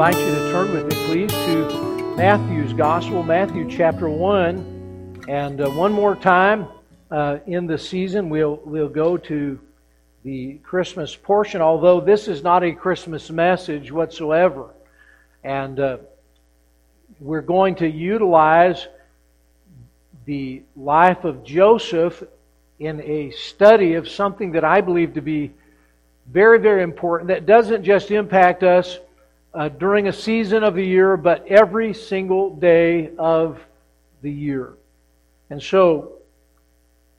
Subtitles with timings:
[0.00, 5.24] invite you to turn with me, please, to Matthew's Gospel, Matthew chapter 1.
[5.28, 6.68] And uh, one more time
[7.10, 9.60] uh, in the season, we'll, we'll go to
[10.24, 14.70] the Christmas portion, although this is not a Christmas message whatsoever.
[15.44, 15.98] And uh,
[17.18, 18.88] we're going to utilize
[20.24, 22.22] the life of Joseph
[22.78, 25.52] in a study of something that I believe to be
[26.26, 28.98] very, very important that doesn't just impact us
[29.52, 33.60] uh, during a season of the year, but every single day of
[34.22, 34.74] the year.
[35.48, 36.18] And so,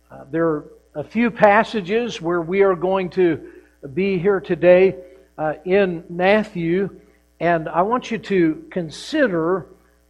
[0.09, 3.51] uh, there are a few passages where we are going to
[3.93, 4.95] be here today
[5.37, 6.89] uh, in Matthew,
[7.39, 9.67] and I want you to consider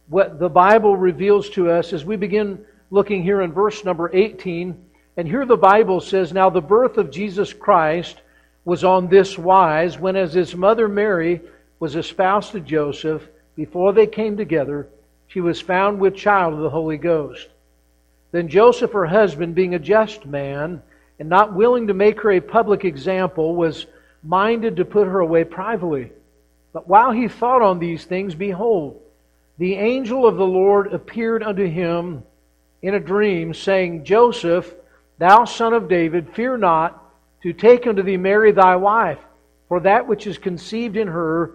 [0.08, 4.78] what the Bible reveals to us as we begin looking here in verse number 18.
[5.16, 8.20] And here the Bible says, Now the birth of Jesus Christ
[8.64, 11.40] was on this wise when, as his mother Mary
[11.82, 14.86] was espoused to Joseph, before they came together,
[15.26, 17.48] she was found with child of the Holy Ghost.
[18.30, 20.80] Then Joseph, her husband, being a just man,
[21.18, 23.86] and not willing to make her a public example, was
[24.22, 26.12] minded to put her away privately.
[26.72, 29.02] But while he thought on these things, behold,
[29.58, 32.22] the angel of the Lord appeared unto him
[32.80, 34.72] in a dream, saying, Joseph,
[35.18, 39.18] thou son of David, fear not to take unto thee Mary thy wife,
[39.66, 41.54] for that which is conceived in her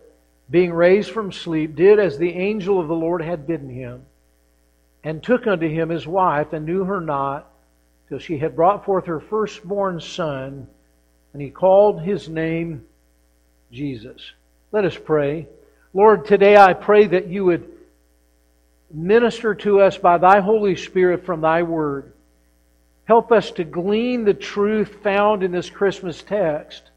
[0.51, 4.05] being raised from sleep, did as the angel of the Lord had bidden him,
[5.03, 7.49] and took unto him his wife, and knew her not,
[8.09, 10.67] till she had brought forth her firstborn son,
[11.33, 12.85] and he called his name
[13.71, 14.33] Jesus.
[14.71, 15.47] Let us pray.
[15.93, 17.71] Lord, today I pray that you would
[18.93, 22.11] minister to us by thy Holy Spirit from thy word.
[23.05, 26.91] Help us to glean the truth found in this Christmas text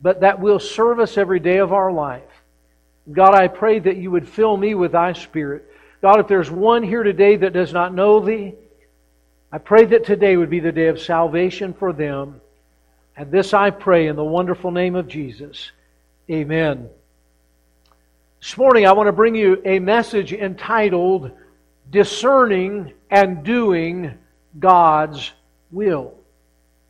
[0.00, 2.22] but that will serve us every day of our life.
[3.12, 5.66] God, I pray that you would fill me with thy Spirit.
[6.02, 8.54] God, if there's one here today that does not know thee,
[9.52, 12.40] I pray that today would be the day of salvation for them.
[13.16, 15.72] And this I pray in the wonderful name of Jesus.
[16.30, 16.88] Amen.
[18.40, 21.32] This morning I want to bring you a message entitled
[21.90, 24.14] Discerning and Doing
[24.58, 25.32] God's
[25.72, 26.14] Will.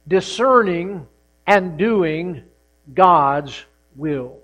[0.07, 1.07] Discerning
[1.47, 2.43] and Doing
[2.93, 3.65] God's
[3.97, 4.40] will.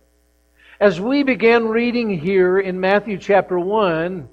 [0.79, 4.29] As we began reading here in Matthew chapter 1,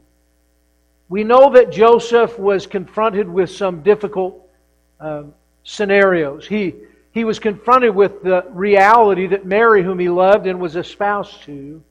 [1.07, 4.45] we know that Joseph was confronted with some difficult
[4.99, 5.23] uh,
[5.63, 6.45] scenarios.
[6.45, 6.75] He,
[7.11, 11.81] he was confronted with the reality that Mary, whom he loved and was espoused to,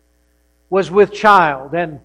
[0.68, 1.72] was with child.
[1.74, 2.00] And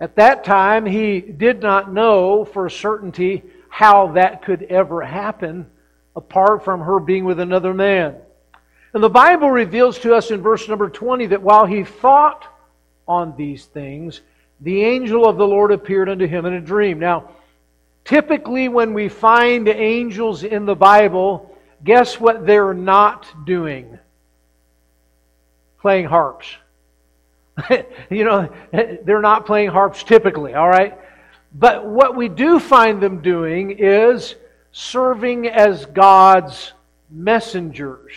[0.00, 5.66] at that time, he did not know for certainty how that could ever happen
[6.16, 8.16] apart from her being with another man.
[8.92, 12.46] And the Bible reveals to us in verse number 20 that while he thought
[13.06, 14.20] on these things,
[14.60, 16.98] the angel of the Lord appeared unto him in a dream.
[16.98, 17.30] Now,
[18.04, 23.98] typically when we find angels in the Bible, guess what they're not doing?
[25.80, 26.48] Playing harps.
[28.10, 30.98] you know, they're not playing harps typically, all right?
[31.54, 34.34] But what we do find them doing is
[34.72, 36.72] serving as God's
[37.10, 38.12] messengers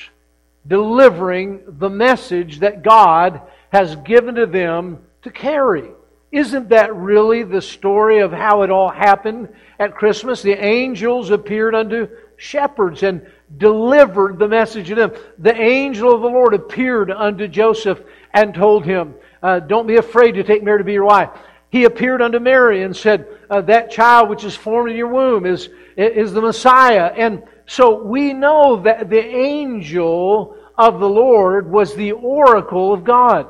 [0.68, 5.90] delivering the message that God has given to them to carry.
[6.32, 9.50] Isn't that really the story of how it all happened
[9.80, 10.42] at Christmas?
[10.42, 12.08] The angels appeared unto
[12.38, 13.26] shepherds and
[13.58, 15.12] delivered the message to them.
[15.38, 18.02] The angel of the Lord appeared unto Joseph
[18.34, 19.14] and told him,
[19.44, 21.30] uh, Don't be afraid to take Mary to be your wife.
[21.70, 25.46] He appeared unto Mary and said, uh, That child which is formed in your womb
[25.46, 27.12] is, is the Messiah.
[27.16, 27.44] And
[27.74, 33.48] so we know that the angel of the Lord was the oracle of God,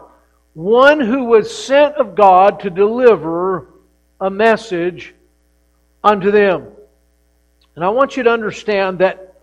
[0.54, 3.68] one who was sent of God to deliver
[4.22, 5.14] a message
[6.02, 6.68] unto them.
[7.75, 9.42] And I want you to understand that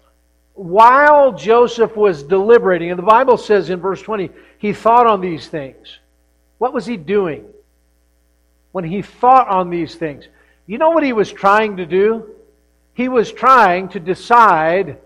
[0.55, 5.47] while Joseph was deliberating, and the Bible says in verse 20, he thought on these
[5.47, 5.99] things.
[6.57, 7.45] What was he doing
[8.73, 10.27] when he thought on these things?
[10.67, 12.35] You know what he was trying to do?
[12.95, 14.99] He was trying to decide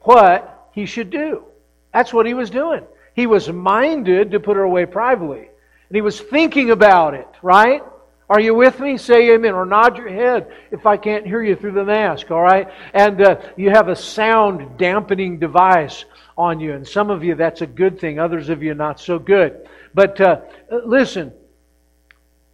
[0.00, 1.44] what he should do.
[1.92, 2.84] That's what he was doing.
[3.14, 5.48] He was minded to put her away privately.
[5.88, 7.82] And he was thinking about it, right?
[8.30, 8.96] Are you with me?
[8.96, 12.40] Say amen or nod your head if I can't hear you through the mask, all
[12.40, 12.66] right?
[12.94, 16.06] And uh, you have a sound dampening device
[16.38, 16.72] on you.
[16.72, 18.18] And some of you, that's a good thing.
[18.18, 19.68] Others of you, not so good.
[19.92, 20.40] But uh,
[20.70, 21.34] listen,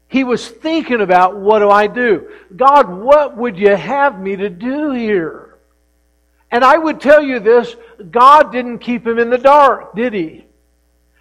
[0.08, 2.31] he was thinking about what do I do?
[2.56, 5.58] God, what would you have me to do here?
[6.50, 7.76] And I would tell you this
[8.10, 10.46] God didn't keep him in the dark, did he?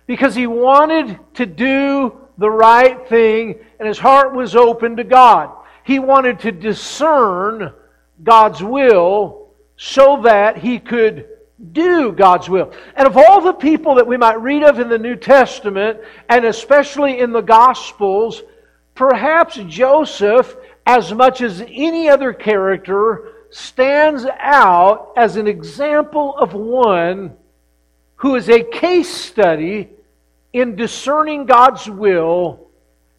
[0.05, 5.51] Because he wanted to do the right thing and his heart was open to God.
[5.83, 7.73] He wanted to discern
[8.23, 11.27] God's will so that he could
[11.71, 12.71] do God's will.
[12.95, 15.99] And of all the people that we might read of in the New Testament,
[16.29, 18.43] and especially in the Gospels,
[18.97, 27.33] perhaps Joseph, as much as any other character, stands out as an example of one
[28.17, 29.89] who is a case study
[30.51, 32.67] in discerning God's will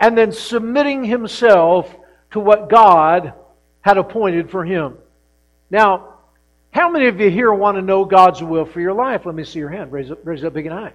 [0.00, 1.94] and then submitting himself
[2.32, 3.32] to what God
[3.80, 4.98] had appointed for him.
[5.70, 6.14] Now,
[6.72, 9.24] how many of you here want to know God's will for your life?
[9.24, 9.92] Let me see your hand.
[9.92, 10.92] Raise up, raise up big and high.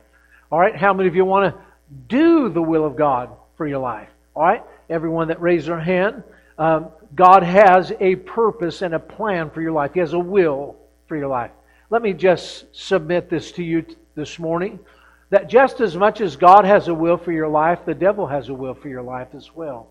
[0.52, 0.76] All right.
[0.76, 1.62] How many of you want to
[2.08, 4.10] do the will of God for your life?
[4.36, 4.64] All right.
[4.94, 6.22] Everyone that raised their hand,
[6.60, 9.96] um, God has a purpose and a plan for your life.
[9.96, 10.76] He has a will
[11.08, 11.50] for your life.
[11.90, 14.80] Let me just submit this to you this morning
[15.32, 18.50] that just as much as God has a will for your life, the devil has
[18.50, 19.88] a will for your life as well.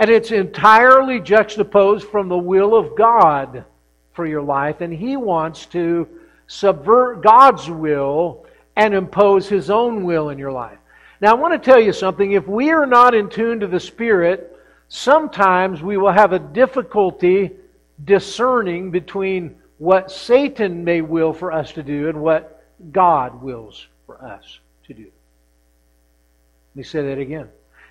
[0.00, 3.64] And it's entirely juxtaposed from the will of God
[4.12, 6.08] for your life, and he wants to
[6.48, 8.44] subvert God's will
[8.76, 10.78] and impose his own will in your life.
[11.22, 12.32] Now, I want to tell you something.
[12.32, 14.56] If we are not in tune to the Spirit,
[14.88, 17.52] sometimes we will have a difficulty
[18.04, 24.20] discerning between what Satan may will for us to do and what God wills for
[24.20, 24.58] us
[24.88, 25.04] to do.
[25.04, 27.48] Let me say that again.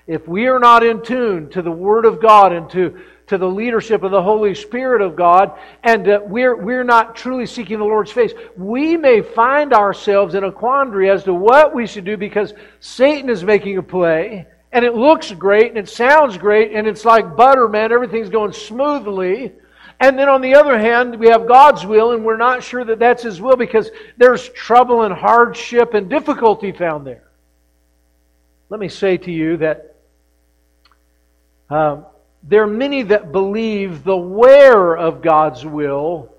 [0.07, 2.99] If we are not in tune to the Word of God and to
[3.31, 7.45] to the leadership of the Holy Spirit of God, and uh, we're, we're not truly
[7.45, 11.87] seeking the Lord's face, we may find ourselves in a quandary as to what we
[11.87, 16.37] should do because Satan is making a play, and it looks great, and it sounds
[16.37, 19.53] great, and it's like butter, man, everything's going smoothly.
[20.01, 22.99] And then on the other hand, we have God's will, and we're not sure that
[22.99, 27.23] that's His will because there's trouble and hardship and difficulty found there.
[28.67, 29.90] Let me say to you that
[31.71, 32.05] um,
[32.43, 36.33] there are many that believe the where of God's will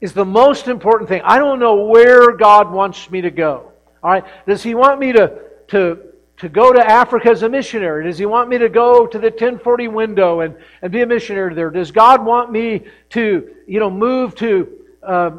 [0.00, 1.20] is the most important thing.
[1.24, 3.72] I don't know where God wants me to go.
[4.02, 4.24] All right?
[4.46, 5.98] Does He want me to, to,
[6.38, 8.04] to go to Africa as a missionary?
[8.04, 11.54] Does He want me to go to the 1040 window and, and be a missionary
[11.54, 11.70] there?
[11.70, 14.68] Does God want me to, you know, move to
[15.02, 15.30] uh,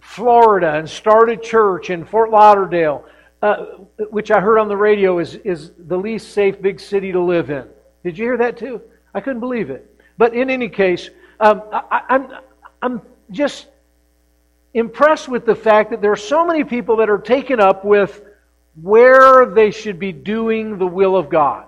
[0.00, 3.06] Florida and start a church in Fort Lauderdale,
[3.42, 3.64] uh,
[4.10, 7.50] which I heard on the radio is, is the least safe big city to live
[7.50, 7.66] in?
[8.02, 8.80] Did you hear that too?
[9.14, 9.86] I couldn't believe it.
[10.16, 12.28] But in any case, um, I, I'm,
[12.82, 13.66] I'm just
[14.74, 18.22] impressed with the fact that there are so many people that are taken up with
[18.80, 21.66] where they should be doing the will of God.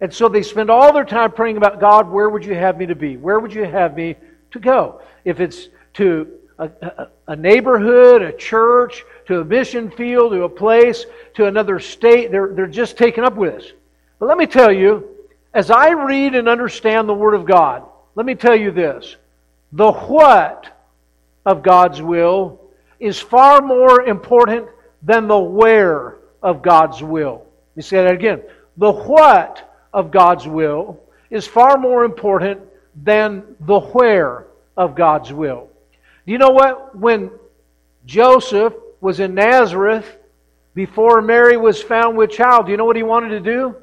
[0.00, 2.86] And so they spend all their time praying about God, where would you have me
[2.86, 3.16] to be?
[3.16, 4.16] Where would you have me
[4.52, 5.00] to go?
[5.24, 10.48] If it's to a, a, a neighborhood, a church, to a mission field, to a
[10.48, 13.72] place, to another state, they're, they're just taken up with this.
[14.18, 15.15] But let me tell you,
[15.56, 17.82] as I read and understand the Word of God,
[18.14, 19.16] let me tell you this.
[19.72, 20.66] The what
[21.46, 22.60] of God's will
[23.00, 24.68] is far more important
[25.02, 27.46] than the where of God's will.
[27.74, 28.42] You say that again.
[28.76, 32.60] The what of God's will is far more important
[33.02, 35.70] than the where of God's will.
[36.26, 36.94] Do you know what?
[36.94, 37.30] When
[38.04, 40.18] Joseph was in Nazareth,
[40.74, 43.74] before Mary was found with child, do you know what he wanted to do?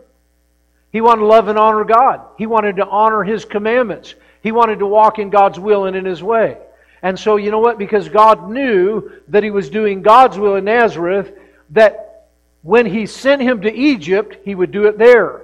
[0.93, 2.21] He wanted to love and honor God.
[2.37, 4.13] He wanted to honor His commandments.
[4.41, 6.59] He wanted to walk in God's will and in His way.
[7.01, 7.79] And so, you know what?
[7.79, 11.33] Because God knew that He was doing God's will in Nazareth,
[11.71, 12.29] that
[12.61, 15.41] when He sent Him to Egypt, He would do it there.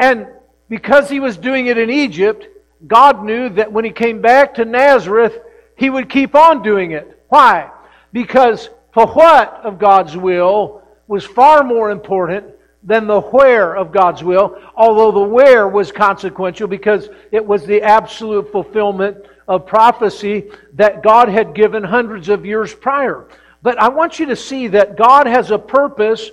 [0.00, 0.26] And
[0.68, 2.48] because He was doing it in Egypt,
[2.84, 5.38] God knew that when He came back to Nazareth,
[5.76, 7.22] He would keep on doing it.
[7.28, 7.70] Why?
[8.12, 12.46] Because for what of God's will was far more important
[12.88, 17.82] than the where of God's will, although the where was consequential because it was the
[17.82, 23.28] absolute fulfillment of prophecy that God had given hundreds of years prior.
[23.60, 26.30] But I want you to see that God has a purpose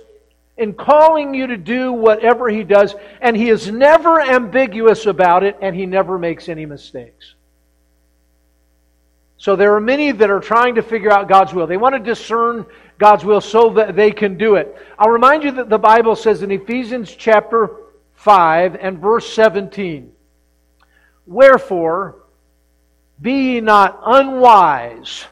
[0.56, 5.58] in calling you to do whatever He does, and He is never ambiguous about it,
[5.60, 7.34] and He never makes any mistakes.
[9.36, 11.66] So there are many that are trying to figure out God's will.
[11.66, 12.64] They want to discern
[12.98, 14.76] God's will so that they can do it.
[14.98, 17.70] I'll remind you that the Bible says in Ephesians chapter
[18.14, 20.12] 5 and verse 17,
[21.26, 22.16] Wherefore,
[23.20, 25.24] be ye not unwise.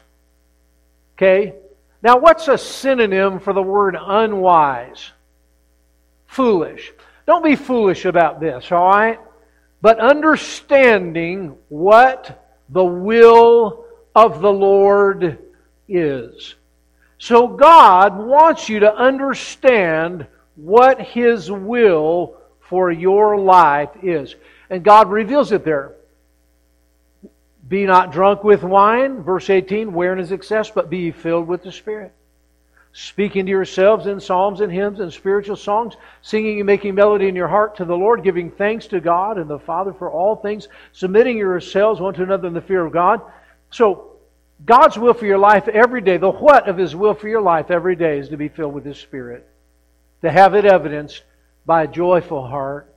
[1.15, 1.55] Okay?
[2.01, 5.11] Now, what's a synonym for the word unwise?
[6.27, 6.91] Foolish.
[7.25, 9.19] Don't be foolish about this, all right?
[9.81, 15.39] But understanding what the will of the Lord
[15.87, 16.55] is.
[17.17, 24.35] So God wants you to understand what His will for your life is.
[24.69, 25.93] And God reveals it there.
[27.67, 31.71] Be not drunk with wine, verse 18, wherein is excess, but be filled with the
[31.71, 32.13] Spirit.
[32.93, 37.35] Speaking to yourselves in psalms and hymns and spiritual songs, singing and making melody in
[37.35, 40.69] your heart to the Lord, giving thanks to God and the Father for all things,
[40.93, 43.19] submitting yourselves one to another in the fear of God.
[43.69, 44.14] So,
[44.63, 47.71] God's will for your life every day, the what of His will for your life
[47.71, 49.47] every day is to be filled with His Spirit.
[50.21, 51.23] To have it evidenced
[51.65, 52.93] by a joyful heart,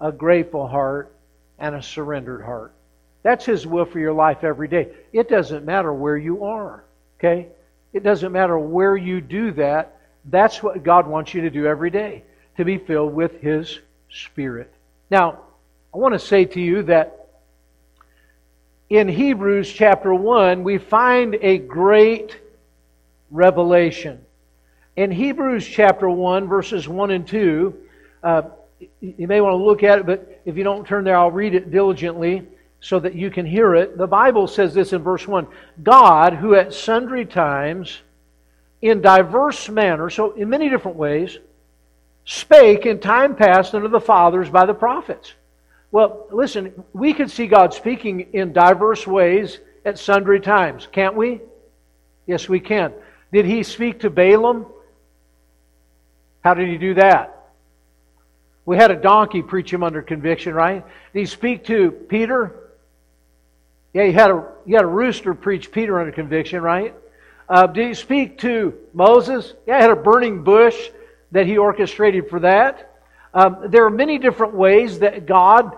[0.00, 1.14] a grateful heart,
[1.58, 2.72] and a surrendered heart.
[3.22, 4.88] That's His will for your life every day.
[5.12, 6.82] It doesn't matter where you are,
[7.18, 7.48] okay?
[7.92, 9.98] It doesn't matter where you do that.
[10.24, 12.24] That's what God wants you to do every day,
[12.56, 13.78] to be filled with His
[14.08, 14.72] Spirit.
[15.10, 15.40] Now,
[15.94, 17.21] I want to say to you that
[18.92, 22.38] in Hebrews chapter 1, we find a great
[23.30, 24.22] revelation.
[24.96, 27.74] In Hebrews chapter 1, verses 1 and 2,
[28.22, 28.42] uh,
[29.00, 31.54] you may want to look at it, but if you don't turn there, I'll read
[31.54, 32.46] it diligently
[32.82, 33.96] so that you can hear it.
[33.96, 35.46] The Bible says this in verse 1
[35.82, 38.02] God, who at sundry times,
[38.82, 41.38] in diverse manners, so in many different ways,
[42.26, 45.32] spake in time past unto the fathers by the prophets
[45.92, 51.42] well, listen, we can see God speaking in diverse ways at sundry times, can't we?
[52.26, 52.94] Yes, we can.
[53.30, 54.66] Did he speak to Balaam?
[56.42, 57.50] How did he do that?
[58.64, 60.82] We had a donkey preach him under conviction, right?
[61.12, 62.70] Did he speak to Peter?
[63.92, 66.94] Yeah, he had a, he had a rooster preach Peter under conviction, right?
[67.48, 69.52] Uh, did he speak to Moses?
[69.66, 70.90] Yeah, he had a burning bush
[71.32, 72.88] that he orchestrated for that.
[73.34, 75.76] Um, there are many different ways that God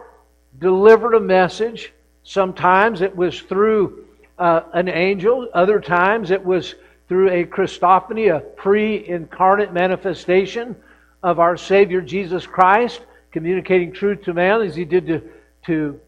[0.58, 1.92] delivered a message.
[2.22, 4.04] Sometimes it was through
[4.38, 6.74] uh, an angel, other times it was
[7.08, 10.74] through a Christophany, a pre incarnate manifestation
[11.22, 15.22] of our Savior Jesus Christ, communicating truth to man as he did to,
[15.66, 16.00] to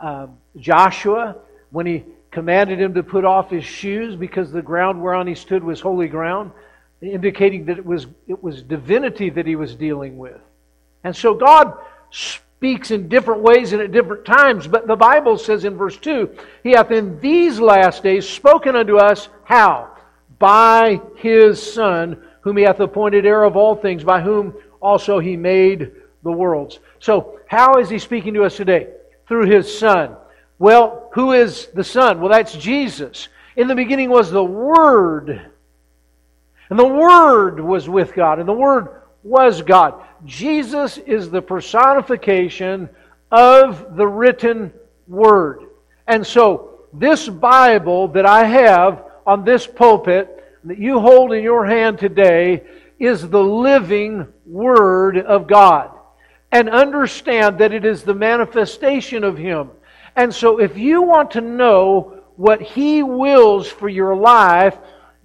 [0.00, 0.26] uh,
[0.56, 1.36] Joshua
[1.70, 5.62] when he commanded him to put off his shoes because the ground whereon he stood
[5.62, 6.50] was holy ground,
[7.00, 10.40] indicating that it was, it was divinity that he was dealing with.
[11.04, 11.76] And so God
[12.58, 14.66] speaks in different ways and at different times.
[14.66, 16.30] But the Bible says in verse 2,
[16.62, 19.90] He hath in these last days spoken unto us how?
[20.38, 25.36] By His Son, whom He hath appointed heir of all things, by whom also He
[25.36, 25.92] made
[26.22, 26.78] the worlds.
[27.00, 28.88] So, how is He speaking to us today?
[29.28, 30.16] Through His Son.
[30.58, 32.20] Well, who is the Son?
[32.20, 33.28] Well, that's Jesus.
[33.56, 35.50] In the beginning was the Word.
[36.70, 40.00] And the Word was with God, and the Word was God.
[40.24, 42.88] Jesus is the personification
[43.32, 44.72] of the written
[45.08, 45.64] Word.
[46.06, 51.66] And so, this Bible that I have on this pulpit that you hold in your
[51.66, 52.62] hand today
[52.98, 55.90] is the living Word of God.
[56.52, 59.70] And understand that it is the manifestation of Him.
[60.14, 64.76] And so, if you want to know what He wills for your life,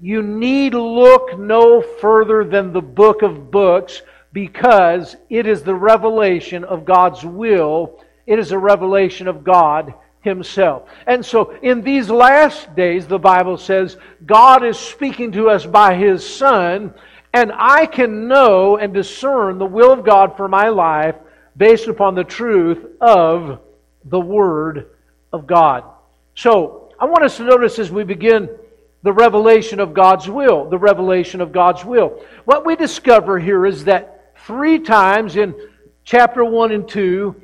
[0.01, 4.01] you need look no further than the book of books
[4.31, 7.99] because it is the revelation of God's will.
[8.25, 10.87] It is a revelation of God Himself.
[11.05, 15.95] And so, in these last days, the Bible says, God is speaking to us by
[15.95, 16.93] His Son,
[17.33, 21.15] and I can know and discern the will of God for my life
[21.57, 23.59] based upon the truth of
[24.05, 24.91] the Word
[25.33, 25.83] of God.
[26.35, 28.49] So, I want us to notice as we begin
[29.01, 32.21] the revelation of God's will, the revelation of God's will.
[32.45, 35.55] What we discover here is that three times in
[36.03, 37.35] chapter 1 and 2,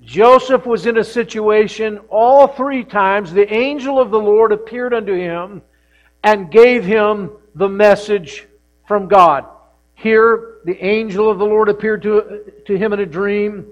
[0.00, 5.14] Joseph was in a situation, all three times the angel of the Lord appeared unto
[5.14, 5.62] him
[6.22, 8.46] and gave him the message
[8.86, 9.44] from God.
[9.94, 13.66] Here, the angel of the Lord appeared to, to him in a dream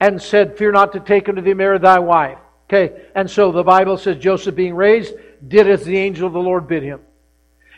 [0.00, 2.38] and said, Fear not to take unto thee Mary thy wife.
[2.68, 5.14] Okay, and so the Bible says Joseph being raised
[5.46, 7.00] did as the angel of the Lord bid him.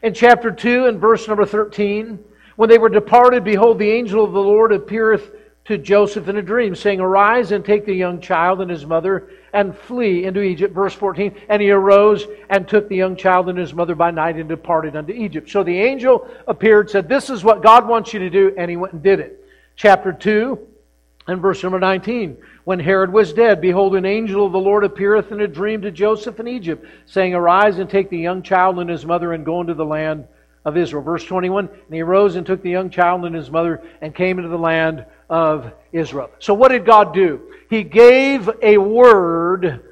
[0.02, 2.18] In chapter 2 and verse number 13,
[2.56, 5.32] when they were departed, behold, the angel of the Lord appeareth
[5.64, 9.28] to Joseph in a dream, saying, Arise and take the young child and his mother
[9.52, 10.74] and flee into Egypt.
[10.74, 11.34] Verse 14.
[11.48, 14.96] And he arose and took the young child and his mother by night and departed
[14.96, 15.50] unto Egypt.
[15.50, 18.76] So the angel appeared, said, This is what God wants you to do, and he
[18.76, 19.44] went and did it.
[19.76, 20.67] Chapter 2
[21.28, 22.38] and verse number 19.
[22.64, 25.90] When Herod was dead, behold, an angel of the Lord appeareth in a dream to
[25.90, 29.60] Joseph in Egypt, saying, Arise and take the young child and his mother and go
[29.60, 30.26] into the land
[30.64, 31.02] of Israel.
[31.02, 34.38] Verse 21, and he arose and took the young child and his mother and came
[34.38, 36.30] into the land of Israel.
[36.38, 37.52] So what did God do?
[37.68, 39.82] He gave a word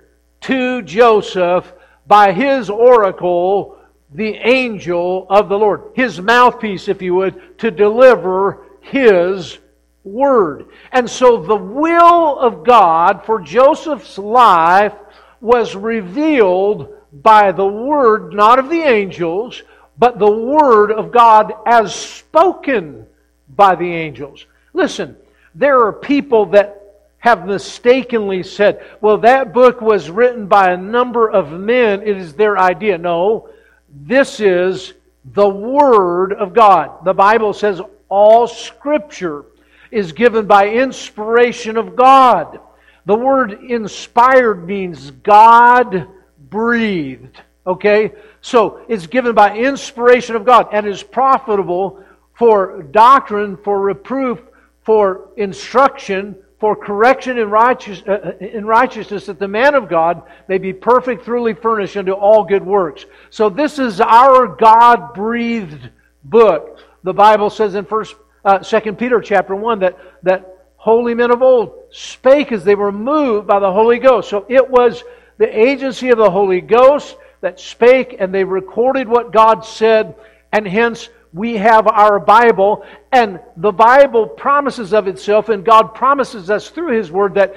[0.42, 1.70] to Joseph
[2.06, 3.76] by his oracle,
[4.14, 9.58] the angel of the Lord, his mouthpiece, if you would, to deliver his
[10.06, 10.66] word.
[10.92, 14.94] And so the will of God for Joseph's life
[15.40, 19.62] was revealed by the word, not of the angels,
[19.98, 23.06] but the word of God as spoken
[23.48, 24.46] by the angels.
[24.72, 25.16] Listen,
[25.54, 26.82] there are people that
[27.18, 32.02] have mistakenly said, well, that book was written by a number of men.
[32.02, 32.98] It is their idea.
[32.98, 33.48] No,
[33.88, 34.92] this is
[35.24, 37.04] the Word of God.
[37.04, 39.44] The Bible says all Scripture
[39.96, 42.60] is given by inspiration of God.
[43.06, 46.06] The word inspired means God
[46.50, 47.40] breathed.
[47.66, 48.12] Okay?
[48.42, 54.38] So it's given by inspiration of God and is profitable for doctrine, for reproof,
[54.84, 60.22] for instruction, for correction in, righteous, uh, uh, in righteousness, that the man of God
[60.46, 63.06] may be perfect, thoroughly furnished unto all good works.
[63.30, 65.88] So this is our God breathed
[66.22, 66.80] book.
[67.02, 68.14] The Bible says in First,
[68.46, 73.46] uh, Peter chapter one that that holy men of old spake as they were moved
[73.46, 74.30] by the Holy Ghost.
[74.30, 75.02] So it was
[75.36, 80.14] the agency of the Holy Ghost that spake, and they recorded what God said,
[80.52, 86.50] and hence we have our Bible, and the Bible promises of itself, and God promises
[86.50, 87.56] us through His Word that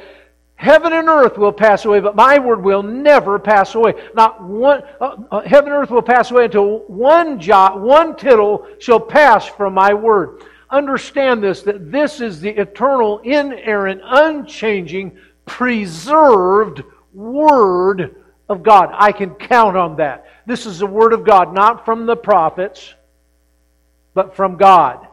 [0.55, 3.93] heaven and earth will pass away, but my Word will never pass away.
[4.15, 8.67] Not one, uh, uh, heaven and earth will pass away until one jot, one tittle
[8.79, 10.41] shall pass from my Word.
[10.71, 18.15] Understand this, that this is the eternal, inerrant, unchanging, preserved Word
[18.47, 18.89] of God.
[18.93, 20.25] I can count on that.
[20.45, 22.93] This is the Word of God, not from the prophets
[24.13, 25.07] but from God.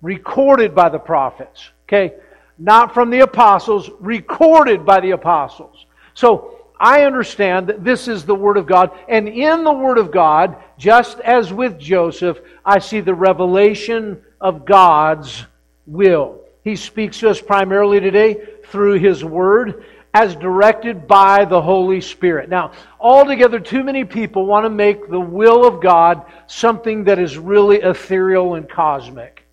[0.00, 1.70] Recorded by the prophets.
[1.84, 2.14] Okay?
[2.58, 5.86] Not from the apostles, recorded by the apostles.
[6.14, 8.92] So, I understand that this is the Word of God.
[9.08, 14.64] And in the Word of God, just as with Joseph, I see the revelation of
[14.64, 15.44] God's
[15.86, 16.40] will.
[16.64, 22.48] He speaks to us primarily today through His Word as directed by the Holy Spirit.
[22.48, 27.38] Now, altogether, too many people want to make the will of God something that is
[27.38, 29.44] really ethereal and cosmic,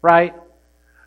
[0.00, 0.34] right?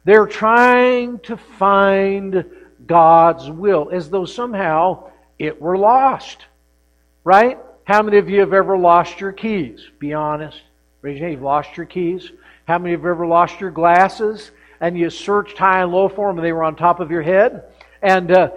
[0.04, 2.46] They're trying to find
[2.86, 6.46] God's will as though somehow it were lost,
[7.24, 7.58] right?
[7.86, 9.82] How many of you have ever lost your keys?
[10.00, 10.62] Be honest.
[11.02, 11.34] Raise your hand.
[11.34, 12.32] You've lost your keys.
[12.66, 14.52] How many of you have ever lost your glasses
[14.82, 17.22] and you searched high and low for them and they were on top of your
[17.22, 17.64] head?
[18.02, 18.50] And uh,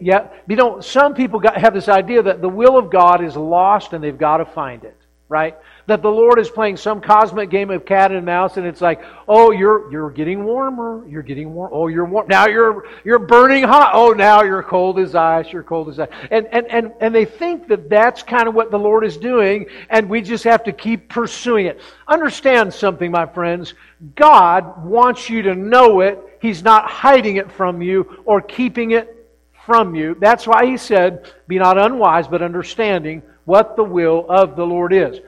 [0.00, 3.36] yeah, you know, some people got, have this idea that the will of God is
[3.36, 4.96] lost and they've got to find it,
[5.28, 5.56] right?
[5.86, 9.02] That the Lord is playing some cosmic game of cat and mouse, and it's like,
[9.28, 11.70] oh, you're you're getting warmer, you're getting warm.
[11.72, 12.46] Oh, you're warm now.
[12.46, 13.90] You're you're burning hot.
[13.94, 15.52] Oh, now you're cold as ice.
[15.52, 16.08] You're cold as ice.
[16.30, 19.66] And and and and they think that that's kind of what the Lord is doing,
[19.90, 21.80] and we just have to keep pursuing it.
[22.08, 23.74] Understand something, my friends.
[24.16, 29.30] God wants you to know it He's not hiding it from you or keeping it
[29.64, 30.14] from you.
[30.20, 34.92] That's why he said, Be not unwise, but understanding what the will of the Lord
[34.92, 35.20] is.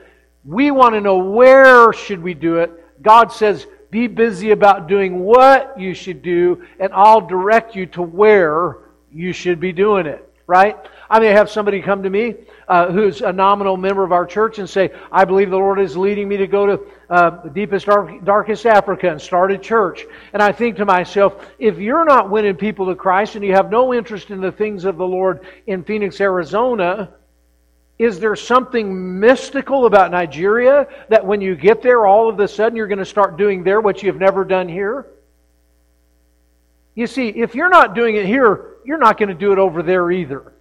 [0.47, 2.71] We want to know where should we do it.
[3.01, 8.01] God says, Be busy about doing what you should do, and I'll direct you to
[8.01, 8.77] where
[9.11, 10.23] you should be doing it.
[10.47, 10.77] Right?
[11.09, 12.35] I may have somebody come to me
[12.69, 15.97] uh, who's a nominal member of our church and say, I believe the Lord is
[15.97, 20.05] leading me to go to uh, the deepest, dark, darkest Africa and start a church.
[20.31, 23.69] And I think to myself, if you're not winning people to Christ and you have
[23.69, 27.09] no interest in the things of the Lord in Phoenix, Arizona,
[27.99, 32.75] is there something mystical about Nigeria that when you get there, all of a sudden
[32.75, 35.07] you're going to start doing there what you've never done here?
[36.93, 39.81] You see, if you're not doing it here, you're not going to do it over
[39.81, 40.53] there either.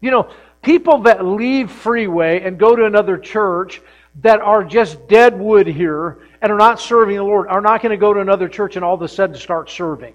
[0.00, 0.30] You know,
[0.62, 3.80] people that leave Freeway and go to another church
[4.22, 7.90] that are just dead wood here and are not serving the Lord are not going
[7.90, 10.14] to go to another church and all of a sudden start serving.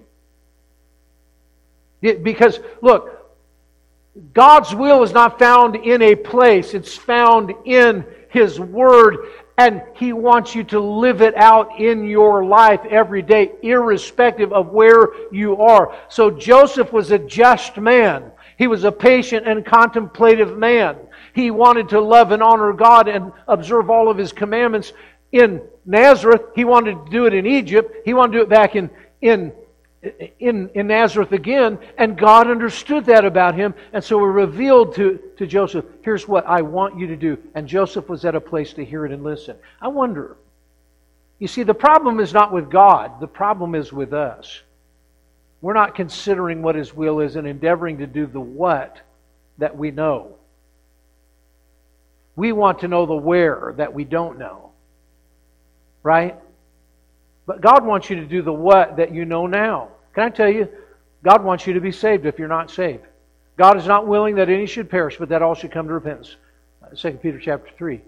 [2.00, 3.21] Because, look,
[4.34, 9.18] God's will is not found in a place, it's found in His Word
[9.56, 14.68] And He wants you to live it out in your life every day, irrespective of
[14.68, 15.94] where you are.
[16.08, 18.32] So Joseph was a just man.
[18.58, 20.96] He was a patient and contemplative man.
[21.34, 24.92] He wanted to love and honor God and observe all of His commandments
[25.32, 26.42] in Nazareth.
[26.54, 27.96] He wanted to do it in Egypt.
[28.04, 29.52] He wanted to do it back in, in
[30.40, 35.20] in, in Nazareth again, and God understood that about him, and so he revealed to,
[35.36, 37.38] to Joseph, here's what I want you to do.
[37.54, 39.56] And Joseph was at a place to hear it and listen.
[39.80, 40.36] I wonder,
[41.38, 44.62] you see, the problem is not with God, the problem is with us.
[45.60, 49.00] We're not considering what his will is and endeavoring to do the what
[49.58, 50.34] that we know.
[52.34, 54.70] We want to know the where that we don't know.
[56.02, 56.36] Right?
[57.46, 59.91] But God wants you to do the what that you know now.
[60.14, 60.68] Can I tell you?
[61.22, 63.04] God wants you to be saved if you're not saved.
[63.56, 66.36] God is not willing that any should perish, but that all should come to repentance.
[66.96, 68.00] 2 uh, Peter chapter 3.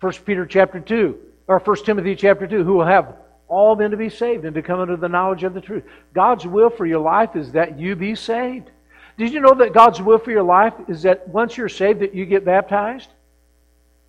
[0.00, 3.16] 1 Peter chapter 2, or 1 Timothy chapter 2, who will have
[3.48, 5.84] all men to be saved and to come into the knowledge of the truth.
[6.12, 8.70] God's will for your life is that you be saved.
[9.16, 12.14] Did you know that God's will for your life is that once you're saved that
[12.14, 13.08] you get baptized?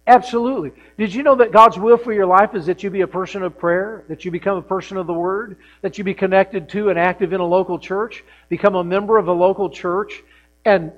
[0.08, 0.72] Absolutely.
[0.98, 3.44] Did you know that God's will for your life is that you be a person
[3.44, 6.90] of prayer, that you become a person of the Word, that you be connected to
[6.90, 10.24] and active in a local church, become a member of a local church,
[10.64, 10.94] and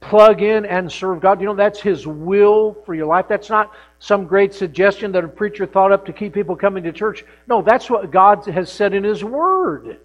[0.00, 1.42] plug in and serve God?
[1.42, 3.26] You know, that's His will for your life.
[3.28, 6.92] That's not some great suggestion that a preacher thought up to keep people coming to
[6.92, 7.22] church.
[7.46, 10.00] No, that's what God has said in His Word.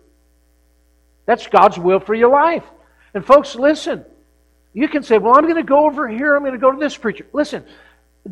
[1.26, 2.64] That's God's will for your life.
[3.14, 4.04] And folks, listen.
[4.74, 6.78] You can say, well, I'm going to go over here, I'm going to go to
[6.78, 7.26] this preacher.
[7.32, 7.64] Listen.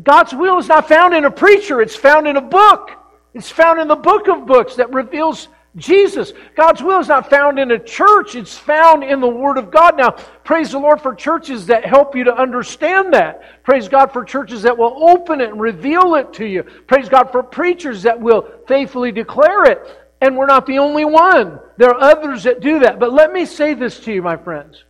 [0.02, 2.90] God's will is not found in a preacher, it's found in a book.
[3.34, 6.32] It's found in the book of books that reveals Jesus.
[6.56, 9.96] God's will is not found in a church, it's found in the Word of God.
[9.96, 10.10] Now,
[10.44, 13.62] praise the Lord for churches that help you to understand that.
[13.62, 16.62] Praise God for churches that will open it and reveal it to you.
[16.62, 19.80] Praise God for preachers that will faithfully declare it.
[20.20, 21.60] And we're not the only one.
[21.76, 22.98] There are others that do that.
[22.98, 24.82] But let me say this to you, my friends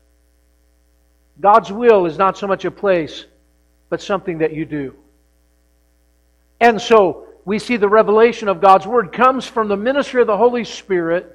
[1.40, 3.26] God's will is not so much a place
[3.90, 4.94] but something that you do.
[6.60, 10.36] And so we see the revelation of God's Word comes from the ministry of the
[10.36, 11.34] Holy Spirit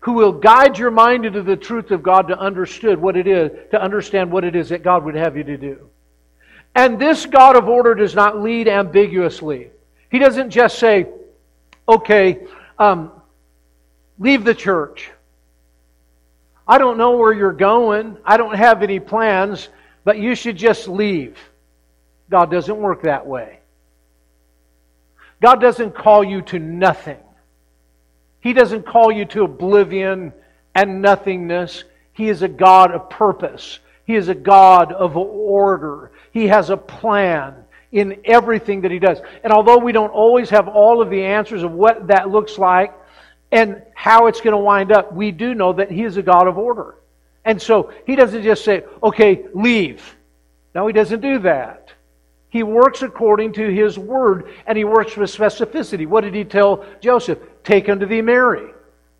[0.00, 3.52] who will guide your mind into the truth of God to understand what it is,
[3.70, 5.88] to understand what it is that God would have you to do.
[6.74, 9.70] And this God of order does not lead ambiguously.
[10.10, 11.06] He doesn't just say,
[11.88, 12.46] okay,
[12.78, 13.12] um,
[14.18, 15.10] leave the church.
[16.66, 18.16] I don't know where you're going.
[18.24, 19.68] I don't have any plans,
[20.02, 21.38] but you should just leave.
[22.32, 23.60] God doesn't work that way.
[25.42, 27.18] God doesn't call you to nothing.
[28.40, 30.32] He doesn't call you to oblivion
[30.74, 31.84] and nothingness.
[32.14, 33.80] He is a God of purpose.
[34.06, 36.10] He is a God of order.
[36.32, 37.54] He has a plan
[37.92, 39.20] in everything that He does.
[39.44, 42.94] And although we don't always have all of the answers of what that looks like
[43.50, 46.48] and how it's going to wind up, we do know that He is a God
[46.48, 46.94] of order.
[47.44, 50.16] And so He doesn't just say, okay, leave.
[50.74, 51.81] No, He doesn't do that.
[52.52, 56.06] He works according to his word, and he works with specificity.
[56.06, 57.38] What did he tell Joseph?
[57.64, 58.70] Take unto thee Mary.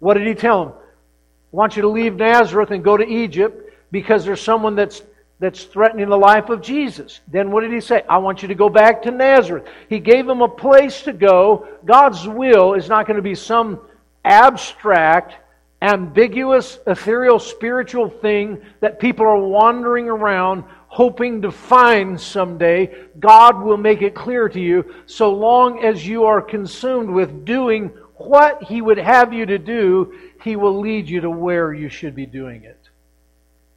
[0.00, 0.68] What did he tell him?
[0.68, 5.00] I want you to leave Nazareth and go to Egypt because there's someone that's
[5.38, 7.20] that's threatening the life of Jesus.
[7.26, 8.02] Then what did he say?
[8.06, 9.64] I want you to go back to Nazareth.
[9.88, 11.66] He gave him a place to go.
[11.86, 13.80] God's will is not going to be some
[14.26, 15.36] abstract,
[15.80, 23.78] ambiguous, ethereal, spiritual thing that people are wandering around hoping to find someday, God will
[23.78, 28.82] make it clear to you so long as you are consumed with doing what He
[28.82, 30.12] would have you to do,
[30.44, 32.78] He will lead you to where you should be doing it.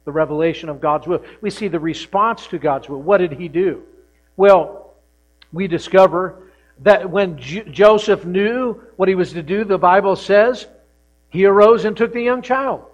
[0.04, 1.24] The revelation of God's will.
[1.40, 3.00] We see the response to God's will.
[3.00, 3.82] What did He do?
[4.36, 4.92] Well,
[5.54, 6.50] we discover
[6.80, 10.66] that when J- Joseph knew what he was to do, the Bible says,
[11.30, 12.84] he arose and took the young child.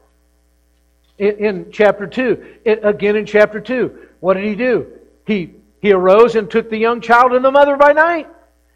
[1.18, 2.58] In, chapter 2.
[2.64, 4.10] It, again in chapter 2.
[4.22, 4.86] What did he do?
[5.26, 8.28] He, he arose and took the young child and the mother by night.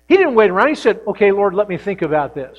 [0.08, 0.70] He didn't wait around.
[0.70, 2.58] He said, Okay, Lord, let me think about this.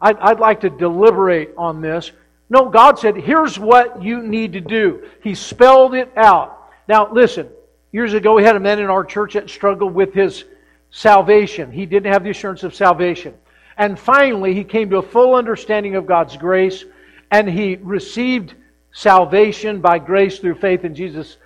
[0.00, 2.10] I'd, I'd like to deliberate on this.
[2.48, 5.10] No, God said, Here's what you need to do.
[5.22, 6.70] He spelled it out.
[6.88, 7.50] Now, listen,
[7.92, 10.46] years ago, we had a man in our church that struggled with his
[10.90, 11.70] salvation.
[11.70, 13.34] He didn't have the assurance of salvation.
[13.76, 16.82] And finally, he came to a full understanding of God's grace,
[17.30, 18.54] and he received
[18.90, 21.36] salvation by grace through faith in Jesus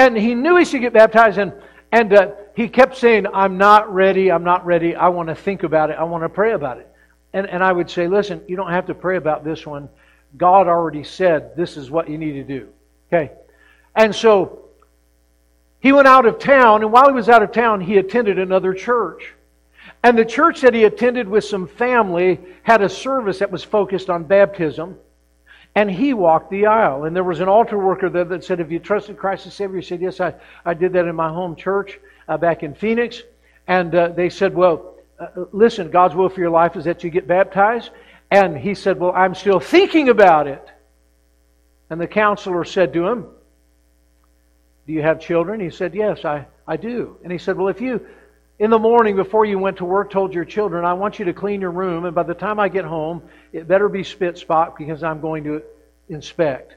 [0.00, 1.52] and he knew he should get baptized, and,
[1.92, 5.62] and uh, he kept saying, I'm not ready, I'm not ready, I want to think
[5.62, 6.88] about it, I want to pray about it.
[7.34, 9.90] And, and I would say, listen, you don't have to pray about this one.
[10.38, 12.68] God already said this is what you need to do.
[13.08, 13.32] Okay?
[13.94, 14.70] And so
[15.80, 18.72] he went out of town, and while he was out of town, he attended another
[18.72, 19.34] church.
[20.02, 24.08] And the church that he attended with some family had a service that was focused
[24.08, 24.96] on baptism.
[25.74, 27.04] And he walked the aisle.
[27.04, 29.80] And there was an altar worker there that said, Have you trusted Christ as Savior?
[29.80, 33.22] He said, Yes, I, I did that in my home church uh, back in Phoenix.
[33.66, 37.10] And uh, they said, Well, uh, listen, God's will for your life is that you
[37.10, 37.90] get baptized.
[38.30, 40.66] And he said, Well, I'm still thinking about it.
[41.88, 43.26] And the counselor said to him,
[44.86, 45.60] Do you have children?
[45.60, 47.16] He said, Yes, I, I do.
[47.22, 48.06] And he said, Well, if you
[48.60, 51.32] in the morning before you went to work told your children, I want you to
[51.32, 53.22] clean your room, and by the time I get home,
[53.54, 55.62] it better be spit spot because I'm going to
[56.10, 56.74] inspect.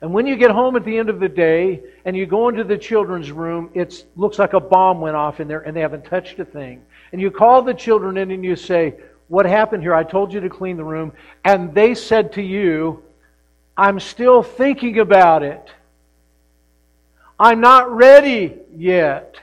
[0.00, 2.64] And when you get home at the end of the day and you go into
[2.64, 6.06] the children's room, it looks like a bomb went off in there and they haven't
[6.06, 6.82] touched a thing.
[7.12, 8.94] And you call the children in and you say,
[9.28, 9.94] What happened here?
[9.94, 11.12] I told you to clean the room.
[11.44, 13.02] And they said to you,
[13.76, 15.70] I'm still thinking about it.
[17.38, 19.36] I'm not ready yet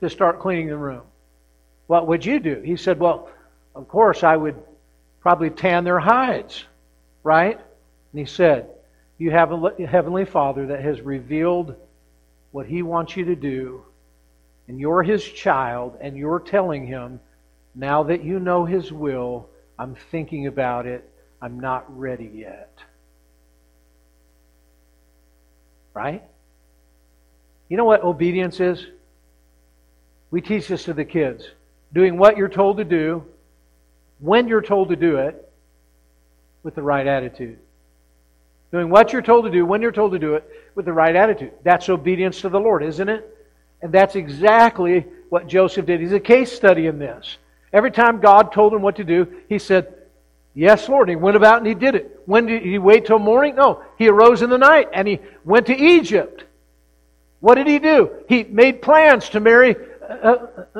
[0.00, 1.02] to start cleaning the room.
[1.90, 2.62] What would you do?
[2.64, 3.28] He said, Well,
[3.74, 4.54] of course, I would
[5.20, 6.64] probably tan their hides,
[7.24, 7.56] right?
[7.56, 8.68] And he said,
[9.18, 11.74] You have a Heavenly Father that has revealed
[12.52, 13.82] what He wants you to do,
[14.68, 17.18] and you're His child, and you're telling Him,
[17.74, 21.10] Now that you know His will, I'm thinking about it,
[21.42, 22.72] I'm not ready yet.
[25.92, 26.22] Right?
[27.68, 28.86] You know what obedience is?
[30.30, 31.50] We teach this to the kids
[31.92, 33.24] doing what you're told to do,
[34.18, 35.46] when you're told to do it,
[36.62, 37.58] with the right attitude.
[38.70, 41.16] Doing what you're told to do, when you're told to do it, with the right
[41.16, 41.52] attitude.
[41.64, 43.36] That's obedience to the Lord, isn't it?
[43.82, 46.00] And that's exactly what Joseph did.
[46.00, 47.38] He's a case study in this.
[47.72, 49.94] Every time God told him what to do, he said,
[50.54, 51.08] Yes, Lord.
[51.08, 52.20] He went about and he did it.
[52.26, 53.54] When did he wait till morning?
[53.54, 53.82] No.
[53.98, 56.44] He arose in the night and he went to Egypt.
[57.38, 58.10] What did he do?
[58.28, 59.76] He made plans to marry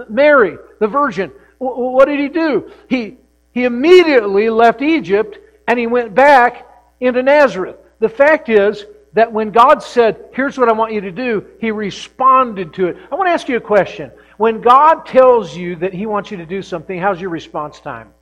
[0.09, 1.33] Mary, the virgin.
[1.59, 2.71] What did he do?
[2.89, 3.19] He,
[3.53, 5.39] he immediately left Egypt
[5.69, 6.67] and he went back
[7.01, 7.77] into Nazareth.
[7.99, 11.71] The fact is that when God said, Here's what I want you to do, he
[11.71, 12.97] responded to it.
[13.11, 14.11] I want to ask you a question.
[14.37, 18.13] When God tells you that he wants you to do something, how's your response time?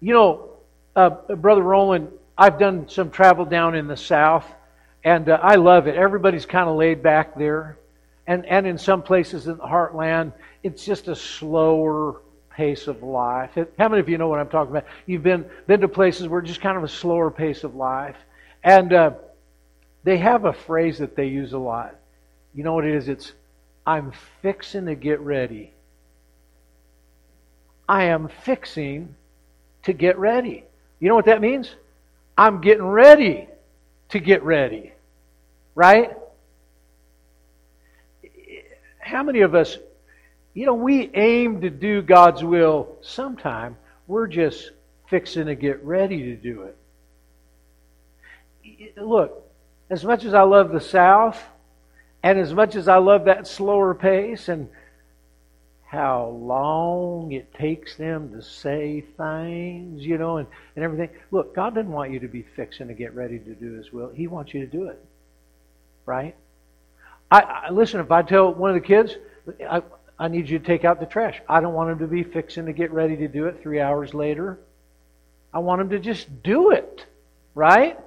[0.00, 0.50] You know,
[0.96, 4.46] uh, Brother Roland, I've done some travel down in the South,
[5.04, 5.96] and uh, I love it.
[5.96, 7.78] Everybody's kind of laid back there.
[8.26, 10.32] And, and in some places in the heartland,
[10.62, 13.50] it's just a slower pace of life.
[13.78, 14.86] How many of you know what I'm talking about?
[15.06, 18.16] You've been, been to places where just kind of a slower pace of life.
[18.62, 19.12] And uh,
[20.04, 21.96] they have a phrase that they use a lot.
[22.54, 23.08] You know what it is?
[23.08, 23.32] It's,
[23.86, 25.72] I'm fixing to get ready.
[27.88, 29.14] I am fixing
[29.84, 30.64] to get ready.
[31.00, 31.74] You know what that means?
[32.36, 33.48] I'm getting ready
[34.10, 34.92] to get ready.
[35.74, 36.16] Right?
[38.98, 39.78] How many of us,
[40.54, 43.76] you know, we aim to do God's will sometime.
[44.06, 44.70] We're just
[45.08, 46.68] fixing to get ready to do
[48.64, 48.96] it.
[48.96, 49.48] Look,
[49.88, 51.40] as much as I love the South,
[52.22, 54.68] and as much as I love that slower pace and
[55.90, 61.10] how long it takes them to say things, you know, and, and everything.
[61.32, 64.08] Look, God doesn't want you to be fixing to get ready to do His will.
[64.08, 65.04] He wants you to do it.
[66.06, 66.36] Right?
[67.28, 69.16] I, I listen, if I tell one of the kids,
[69.68, 69.82] I,
[70.16, 72.66] I need you to take out the trash, I don't want him to be fixing
[72.66, 74.60] to get ready to do it three hours later.
[75.52, 77.04] I want him to just do it.
[77.56, 77.98] Right?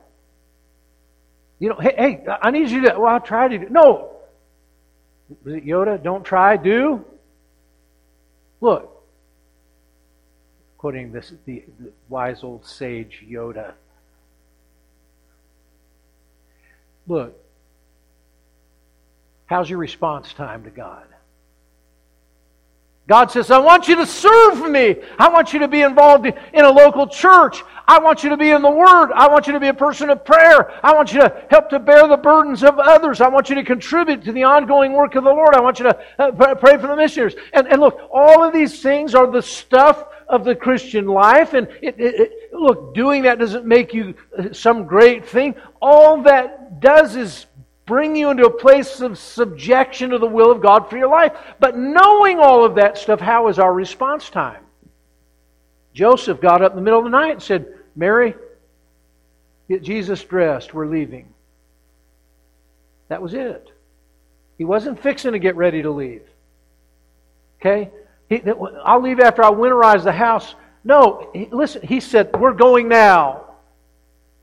[1.60, 4.12] You know, hey, hey I need you to, well, I'll try to do No.
[5.43, 6.02] Was it Yoda?
[6.02, 7.04] Don't try, do.
[8.63, 9.04] Look,
[10.78, 13.73] quoting this the, the wise old sage Yoda.
[17.06, 17.38] Look,
[19.47, 21.04] how's your response time to God?
[23.06, 24.95] God says, I want you to serve me.
[25.19, 27.62] I want you to be involved in a local church.
[27.88, 29.12] I want you to be in the Word.
[29.13, 30.72] I want you to be a person of prayer.
[30.84, 33.19] I want you to help to bear the burdens of others.
[33.19, 35.54] I want you to contribute to the ongoing work of the Lord.
[35.54, 37.36] I want you to uh, pray for the missionaries.
[37.52, 41.54] And, and look, all of these things are the stuff of the Christian life.
[41.54, 45.56] And it, it, it, look, doing that doesn't make you uh, some great thing.
[45.82, 47.48] All that does is
[47.86, 51.34] bring you into a place of subjection to the will of God for your life.
[51.60, 54.62] But knowing all of that stuff, how is our response time?
[55.93, 58.36] Joseph got up in the middle of the night and said, Mary,
[59.67, 60.73] get Jesus dressed.
[60.73, 61.34] We're leaving.
[63.10, 63.71] That was it.
[64.58, 66.23] He wasn't fixing to get ready to leave.
[67.60, 67.91] Okay?
[68.29, 68.41] He,
[68.84, 70.56] I'll leave after I winterize the house.
[70.84, 73.45] No, he, listen, he said, We're going now.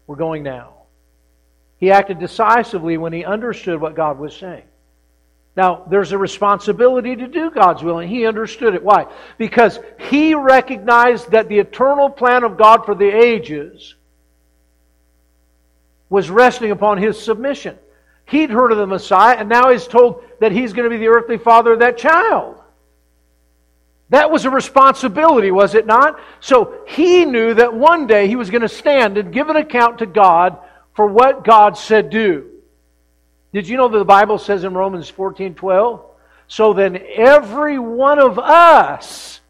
[0.07, 0.75] We're going now.
[1.79, 4.65] He acted decisively when he understood what God was saying.
[5.57, 8.83] Now, there's a responsibility to do God's will, and he understood it.
[8.83, 9.07] Why?
[9.37, 13.95] Because he recognized that the eternal plan of God for the ages
[16.09, 17.79] was resting upon his submission.
[18.27, 21.09] He'd heard of the Messiah, and now he's told that he's going to be the
[21.09, 22.57] earthly father of that child.
[24.11, 26.19] That was a responsibility, was it not?
[26.41, 29.99] So he knew that one day he was going to stand and give an account
[29.99, 30.59] to God
[30.95, 32.50] for what God said do.
[33.53, 36.05] Did you know that the Bible says in Romans 14 12?
[36.47, 39.41] So then every one of us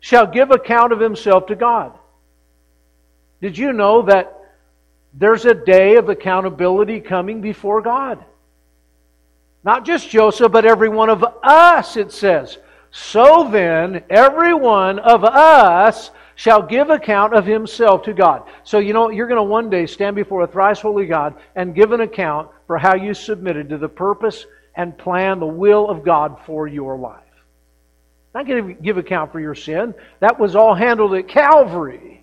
[0.00, 1.92] shall give account of himself to God.
[3.40, 4.36] Did you know that
[5.12, 8.24] there's a day of accountability coming before God?
[9.62, 12.58] Not just Joseph, but every one of us, it says.
[12.90, 18.44] So then, every one of us shall give account of himself to God.
[18.64, 21.74] So, you know, you're going to one day stand before a thrice holy God and
[21.74, 26.04] give an account for how you submitted to the purpose and plan, the will of
[26.04, 27.18] God for your life.
[28.32, 29.92] Not going to give account for your sin.
[30.20, 32.22] That was all handled at Calvary.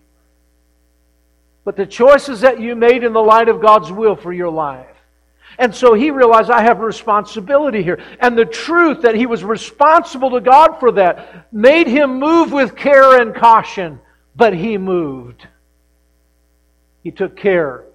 [1.66, 4.88] But the choices that you made in the light of God's will for your life
[5.60, 8.02] and so he realized, I have a responsibility here.
[8.22, 12.76] And the truth that he was responsible to God for that made him move with
[12.76, 14.00] care and caution.
[14.34, 15.46] But he moved.
[17.04, 17.87] He took care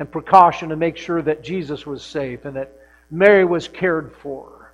[0.00, 2.72] and precaution to make sure that Jesus was safe and that
[3.10, 4.72] Mary was cared for.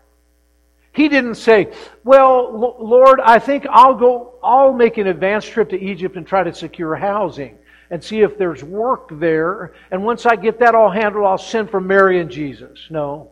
[0.92, 1.72] He didn't say,
[2.04, 6.44] Well, Lord, I think I'll go, I'll make an advance trip to Egypt and try
[6.44, 7.58] to secure housing
[7.90, 9.74] and see if there's work there.
[9.90, 12.86] And once I get that all handled, I'll send for Mary and Jesus.
[12.88, 13.30] No.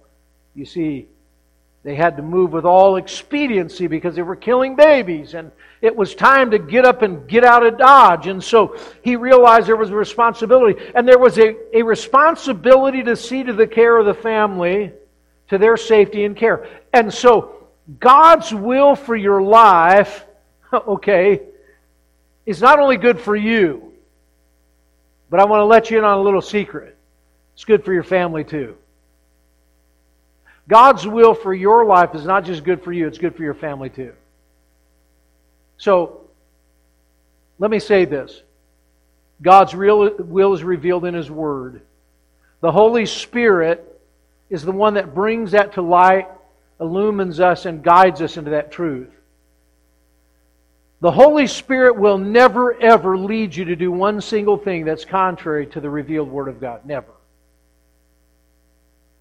[0.54, 1.07] You see,
[1.85, 5.35] they had to move with all expediency because they were killing babies.
[5.35, 5.52] And
[5.85, 8.27] it was time to get up and get out of Dodge.
[8.27, 10.83] And so he realized there was a responsibility.
[10.94, 14.92] And there was a, a responsibility to see to the care of the family,
[15.51, 16.66] to their safety and care.
[16.94, 17.68] And so
[18.01, 20.25] God's will for your life,
[20.73, 21.42] okay,
[22.47, 23.92] is not only good for you,
[25.29, 26.97] but I want to let you in on a little secret.
[27.53, 28.75] It's good for your family too.
[30.66, 33.53] God's will for your life is not just good for you, it's good for your
[33.53, 34.14] family too.
[35.79, 36.21] So,
[37.59, 38.43] let me say this
[39.43, 41.83] God's real will is revealed in His Word.
[42.61, 43.91] The Holy Spirit
[44.51, 46.29] is the one that brings that to light,
[46.81, 49.11] illumines us, and guides us into that truth.
[51.01, 55.67] The Holy Spirit will never, ever lead you to do one single thing that's contrary
[55.67, 56.87] to the revealed Word of God.
[56.87, 57.13] Never.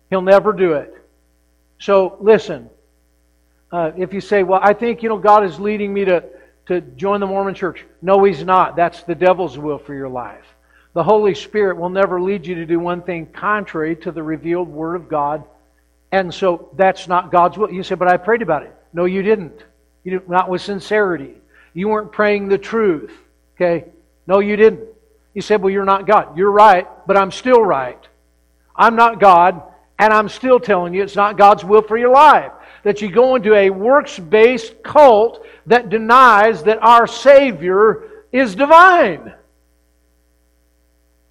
[0.10, 0.94] He'll never do it.
[1.80, 2.70] So, listen.
[3.72, 6.24] Uh, if you say, well, I think, you know, God is leading me to,
[6.68, 7.84] to join the Mormon church.
[8.02, 8.76] No, He's not.
[8.76, 10.46] That's the devil's will for your life.
[10.94, 14.70] The Holy Spirit will never lead you to do one thing contrary to the revealed
[14.70, 15.44] Word of God.
[16.12, 17.72] And so that's not God's will.
[17.72, 18.76] You say, but I prayed about it.
[18.94, 19.64] No, you didn't.
[20.04, 21.34] You didn't not with sincerity.
[21.74, 23.12] You weren't praying the truth.
[23.56, 23.86] Okay?
[24.28, 24.88] No, you didn't.
[25.34, 26.38] You said, Well, you're not God.
[26.38, 28.00] You're right, but I'm still right.
[28.76, 29.62] I'm not God,
[29.98, 32.52] and I'm still telling you it's not God's will for your life.
[32.84, 39.34] That you go into a works based cult that denies that our Savior is divine.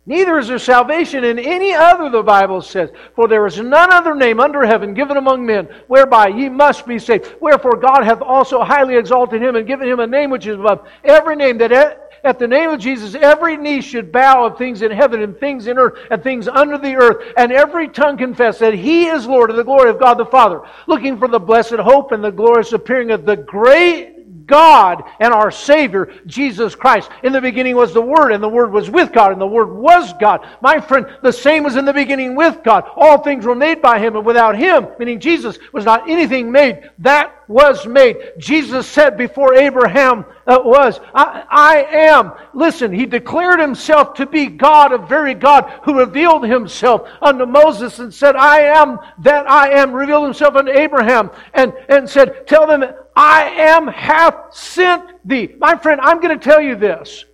[0.05, 2.91] Neither is there salvation in any other, the Bible says.
[3.15, 6.99] For there is none other name under heaven given among men whereby ye must be
[6.99, 7.37] saved.
[7.41, 10.89] Wherefore God hath also highly exalted him and given him a name which is above
[11.05, 14.91] every name, that at the name of Jesus every knee should bow of things in
[14.91, 18.75] heaven and things in earth and things under the earth, and every tongue confess that
[18.75, 22.13] he is Lord of the glory of God the Father, looking for the blessed hope
[22.13, 24.22] and the glorious appearing of the great
[24.53, 27.09] God and our Savior, Jesus Christ.
[27.23, 29.73] In the beginning was the Word, and the Word was with God, and the Word
[29.73, 30.47] was God.
[30.61, 32.85] My friend, the same was in the beginning with God.
[32.95, 36.91] All things were made by Him, and without Him, meaning Jesus, was not anything made
[36.99, 38.17] that was made.
[38.39, 42.33] Jesus said before Abraham uh, was, I, I am.
[42.55, 47.99] Listen, he declared himself to be God, a very God, who revealed himself unto Moses
[47.99, 52.67] and said, I am that I am, revealed himself unto Abraham and, and said, Tell
[52.67, 52.85] them,
[53.15, 55.55] I am hath sent thee.
[55.59, 57.25] My friend, I'm going to tell you this.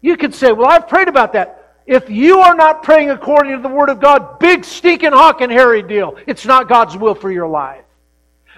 [0.00, 1.58] You could say, Well, I've prayed about that.
[1.86, 5.50] If you are not praying according to the Word of God, big stinking hawk and
[5.50, 6.16] hairy deal.
[6.26, 7.84] It's not God's will for your life.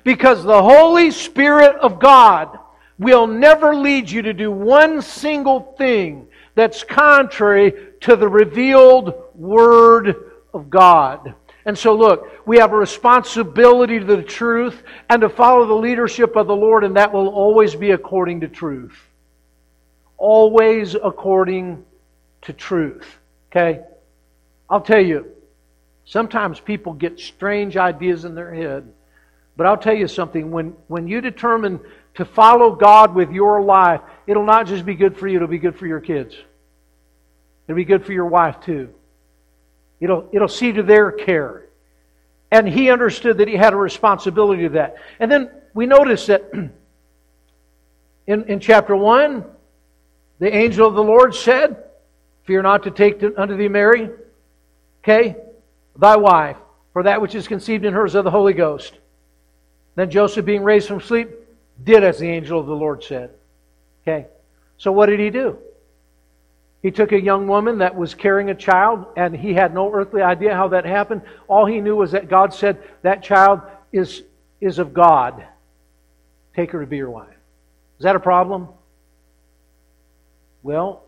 [0.03, 2.59] Because the Holy Spirit of God
[2.99, 10.33] will never lead you to do one single thing that's contrary to the revealed Word
[10.53, 11.35] of God.
[11.67, 16.37] And so, look, we have a responsibility to the truth and to follow the leadership
[16.37, 18.99] of the Lord, and that will always be according to truth.
[20.19, 21.85] Always according
[22.43, 23.07] to truth.
[23.51, 23.81] Okay?
[24.69, 25.35] I'll tell you,
[26.05, 28.89] Sometimes people get strange ideas in their head.
[29.57, 31.81] But I'll tell you something when, when you determine
[32.15, 35.59] to follow God with your life, it'll not just be good for you, it'll be
[35.59, 36.37] good for your kids.
[37.67, 38.93] It'll be good for your wife too.
[40.01, 41.67] It'll, it'll see to their care.
[42.51, 44.97] And he understood that he had a responsibility to that.
[45.19, 46.51] And then we notice that
[48.27, 49.45] in, in chapter 1,
[50.39, 51.85] the angel of the Lord said,
[52.45, 54.11] Fear not to take to, unto thee Mary,
[55.03, 55.37] okay,
[55.97, 56.59] thy wife,
[56.93, 58.99] for that which is conceived in her is of the Holy Ghost.
[59.95, 61.31] Then Joseph, being raised from sleep,
[61.83, 63.31] did as the angel of the Lord said.
[64.03, 64.27] Okay,
[64.77, 65.59] so what did he do?
[66.85, 70.21] He took a young woman that was carrying a child, and he had no earthly
[70.21, 71.23] idea how that happened.
[71.49, 74.23] All he knew was that God said, That child is,
[74.61, 75.47] is of God.
[76.55, 77.39] Take her to be your wife.
[77.99, 78.69] Is that a problem?
[80.63, 81.03] Well,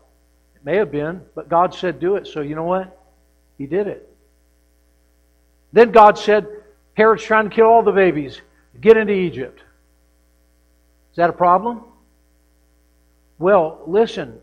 [0.55, 2.25] it may have been, but God said, Do it.
[2.25, 2.99] So you know what?
[3.59, 4.11] He did it.
[5.73, 6.47] Then God said,
[6.95, 8.41] Herod's trying to kill all the babies.
[8.81, 9.59] Get into Egypt.
[11.11, 11.83] Is that a problem?
[13.37, 14.39] Well, listen,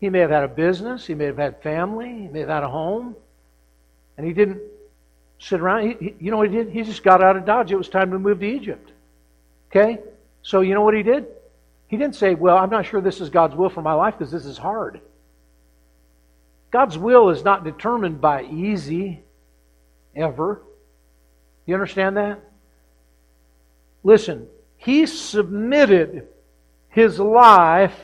[0.00, 2.62] he may have had a business, he may have had family, he may have had
[2.62, 3.14] a home,
[4.16, 4.60] and he didn't
[5.38, 5.88] sit around.
[5.88, 6.70] He, he, you know what he did?
[6.70, 7.70] He just got out of Dodge.
[7.70, 8.92] It was time to move to Egypt.
[9.70, 9.98] Okay?
[10.42, 11.26] So you know what he did?
[11.88, 14.32] He didn't say, Well, I'm not sure this is God's will for my life because
[14.32, 15.00] this is hard.
[16.70, 19.20] God's will is not determined by easy,
[20.14, 20.62] ever.
[21.66, 22.40] You understand that?
[24.02, 24.46] Listen,
[24.76, 26.28] he submitted
[26.88, 27.98] his life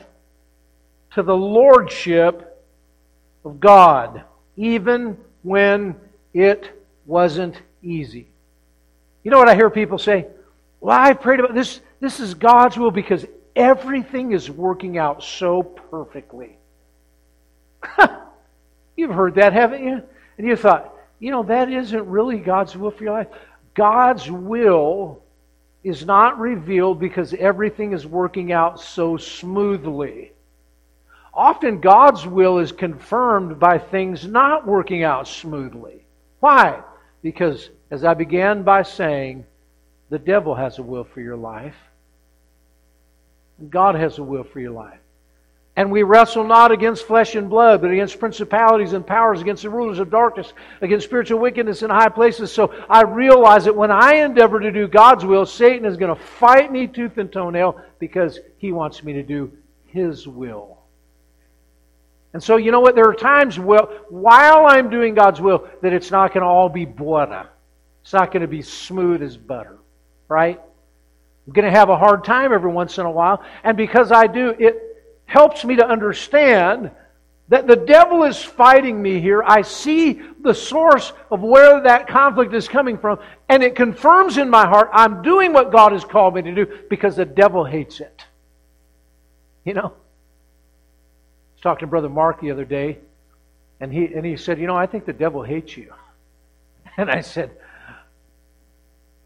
[1.17, 2.63] to the lordship
[3.43, 4.21] of God,
[4.55, 5.95] even when
[6.31, 6.69] it
[7.07, 8.27] wasn't easy.
[9.23, 10.27] You know what I hear people say?
[10.79, 11.81] Well, I prayed about this.
[11.99, 16.55] This is God's will because everything is working out so perfectly.
[18.95, 20.03] You've heard that, haven't you?
[20.37, 23.27] And you thought, you know, that isn't really God's will for your life.
[23.73, 25.23] God's will
[25.83, 30.33] is not revealed because everything is working out so smoothly.
[31.37, 36.03] Often God's will is confirmed by things not working out smoothly.
[36.39, 36.81] Why?
[37.21, 39.45] Because, as I began by saying,
[40.09, 41.75] the devil has a will for your life.
[43.69, 44.99] God has a will for your life.
[45.75, 49.69] And we wrestle not against flesh and blood, but against principalities and powers, against the
[49.69, 52.51] rulers of darkness, against spiritual wickedness in high places.
[52.51, 56.19] So I realize that when I endeavor to do God's will, Satan is going to
[56.19, 59.51] fight me tooth and toenail because he wants me to do
[59.85, 60.76] his will.
[62.33, 62.95] And so, you know what?
[62.95, 66.69] There are times well, while I'm doing God's will that it's not going to all
[66.69, 67.47] be butter.
[68.03, 69.77] It's not going to be smooth as butter,
[70.27, 70.59] right?
[71.47, 73.43] I'm going to have a hard time every once in a while.
[73.63, 74.81] And because I do, it
[75.25, 76.91] helps me to understand
[77.49, 79.41] that the devil is fighting me here.
[79.43, 84.49] I see the source of where that conflict is coming from, and it confirms in
[84.49, 88.01] my heart I'm doing what God has called me to do because the devil hates
[88.01, 88.25] it.
[89.63, 89.93] You know?
[91.67, 92.97] Talking to Brother Mark the other day,
[93.81, 95.93] and he, and he said, You know, I think the devil hates you.
[96.99, 97.51] And I said,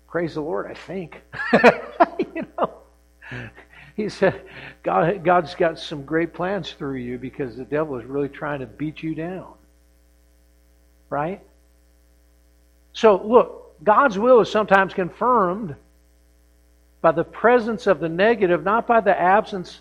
[0.09, 1.21] Praise the Lord, I think.
[2.35, 2.73] you know,
[3.95, 4.41] he said,
[4.83, 8.65] God, God's got some great plans through you because the devil is really trying to
[8.65, 9.53] beat you down.
[11.09, 11.39] Right?
[12.91, 15.75] So, look, God's will is sometimes confirmed
[17.01, 19.79] by the presence of the negative, not by the absence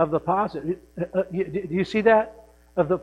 [0.00, 0.78] of the positive.
[0.98, 2.36] Uh, uh, do you see that?
[2.76, 2.98] Of the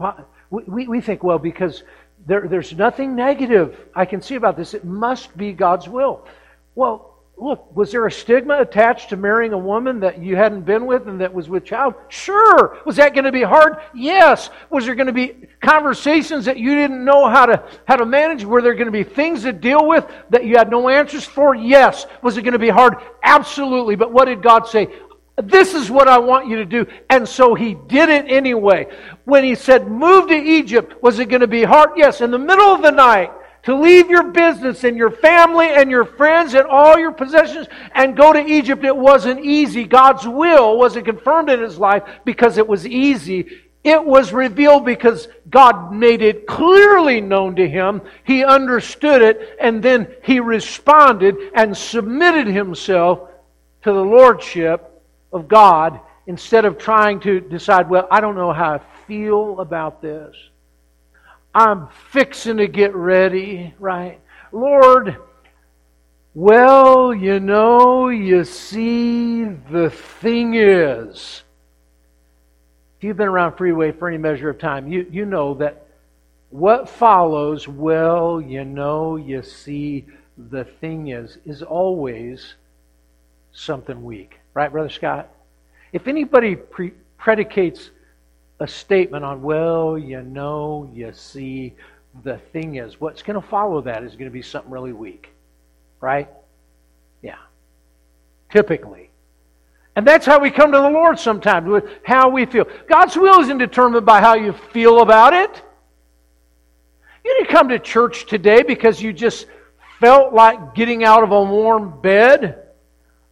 [0.50, 1.84] we, we think, well, because
[2.26, 4.74] there, there's nothing negative I can see about this.
[4.74, 6.26] It must be God's will.
[6.74, 10.88] Well, look, was there a stigma attached to marrying a woman that you hadn't been
[10.88, 11.93] with and that was with child?
[12.08, 12.80] Sure.
[12.86, 13.78] Was that going to be hard?
[13.93, 14.50] Yes.
[14.72, 18.43] Was there going to be conversations that you didn't know how to how to manage?
[18.43, 21.54] Were there going to be things to deal with that you had no answers for?
[21.54, 22.08] Yes.
[22.24, 22.95] Was it going to be hard?
[23.22, 23.95] Absolutely.
[23.95, 24.88] But what did God say?
[25.44, 26.88] This is what I want you to do.
[27.10, 28.88] And so he did it anyway.
[29.26, 31.92] When he said, move to Egypt, was it going to be hard?
[31.96, 32.22] Yes.
[32.22, 33.32] In the middle of the night,
[33.64, 38.16] to leave your business and your family and your friends and all your possessions and
[38.18, 39.84] go to Egypt, it wasn't easy.
[39.84, 43.48] God's will wasn't confirmed in his life because it was easy.
[43.84, 48.02] It was revealed because God made it clearly known to him.
[48.24, 53.30] He understood it and then he responded and submitted himself
[53.84, 54.87] to the Lordship
[55.32, 60.02] of God instead of trying to decide, well, I don't know how I feel about
[60.02, 60.36] this.
[61.56, 64.20] I'm fixing to get ready, right?
[64.52, 65.18] Lord,
[66.34, 71.44] well, you know, you see, the thing is,
[72.98, 75.88] if you've been around Freeway for any measure of time, you, you know that
[76.50, 80.06] what follows, well, you know, you see,
[80.38, 82.56] the thing is, is always
[83.52, 84.40] something weak.
[84.58, 85.30] Right, Brother Scott?
[85.93, 87.91] If anybody pre- predicates
[88.60, 91.76] a statement on, well, you know, you see,
[92.24, 95.30] the thing is, what's going to follow that is going to be something really weak.
[96.01, 96.28] Right?
[97.22, 97.38] Yeah.
[98.51, 99.12] Typically.
[99.95, 102.66] And that's how we come to the Lord sometimes, with how we feel.
[102.89, 105.62] God's will isn't determined by how you feel about it.
[107.24, 109.45] You didn't come to church today because you just
[109.99, 112.64] felt like getting out of a warm bed.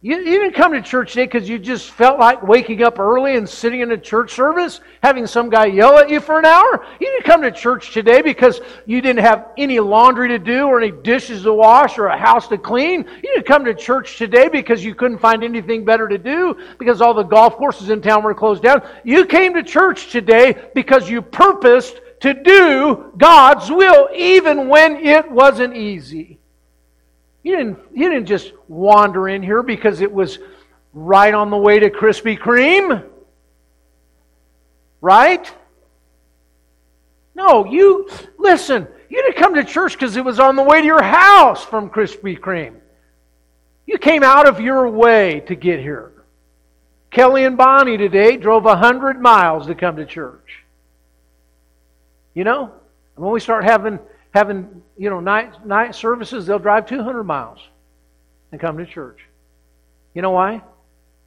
[0.06, 3.34] You, you didn't come to church today because you just felt like waking up early
[3.34, 6.86] and sitting in a church service, having some guy yell at you for an hour.
[7.00, 10.80] You didn't come to church today because you didn't have any laundry to do or
[10.80, 13.00] any dishes to wash or a house to clean.
[13.00, 17.00] You didn't come to church today because you couldn't find anything better to do because
[17.00, 18.88] all the golf courses in town were closed down.
[19.02, 25.28] You came to church today because you purposed to do God's will even when it
[25.28, 26.38] wasn't easy.
[27.46, 30.40] You didn't, you didn't just wander in here because it was
[30.92, 33.08] right on the way to Krispy Kreme.
[35.00, 35.54] Right?
[37.36, 40.86] No, you, listen, you didn't come to church because it was on the way to
[40.86, 42.80] your house from Krispy Kreme.
[43.86, 46.10] You came out of your way to get here.
[47.12, 50.64] Kelly and Bonnie today drove a 100 miles to come to church.
[52.34, 52.72] You know?
[53.14, 54.00] When we start having
[54.36, 57.58] having, you know, night, night services, they'll drive 200 miles
[58.52, 59.20] and come to church.
[60.12, 60.60] You know why?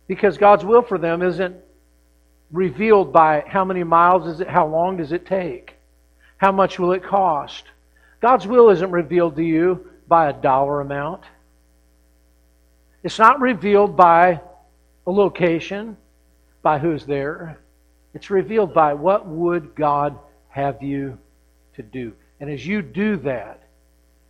[0.07, 1.55] Because God's will for them isn't
[2.51, 5.73] revealed by how many miles is it, how long does it take,
[6.37, 7.63] how much will it cost.
[8.21, 11.23] God's will isn't revealed to you by a dollar amount.
[13.01, 14.39] It's not revealed by
[15.07, 15.97] a location,
[16.61, 17.57] by who's there.
[18.13, 21.17] It's revealed by what would God have you
[21.73, 22.13] to do.
[22.39, 23.61] And as you do that,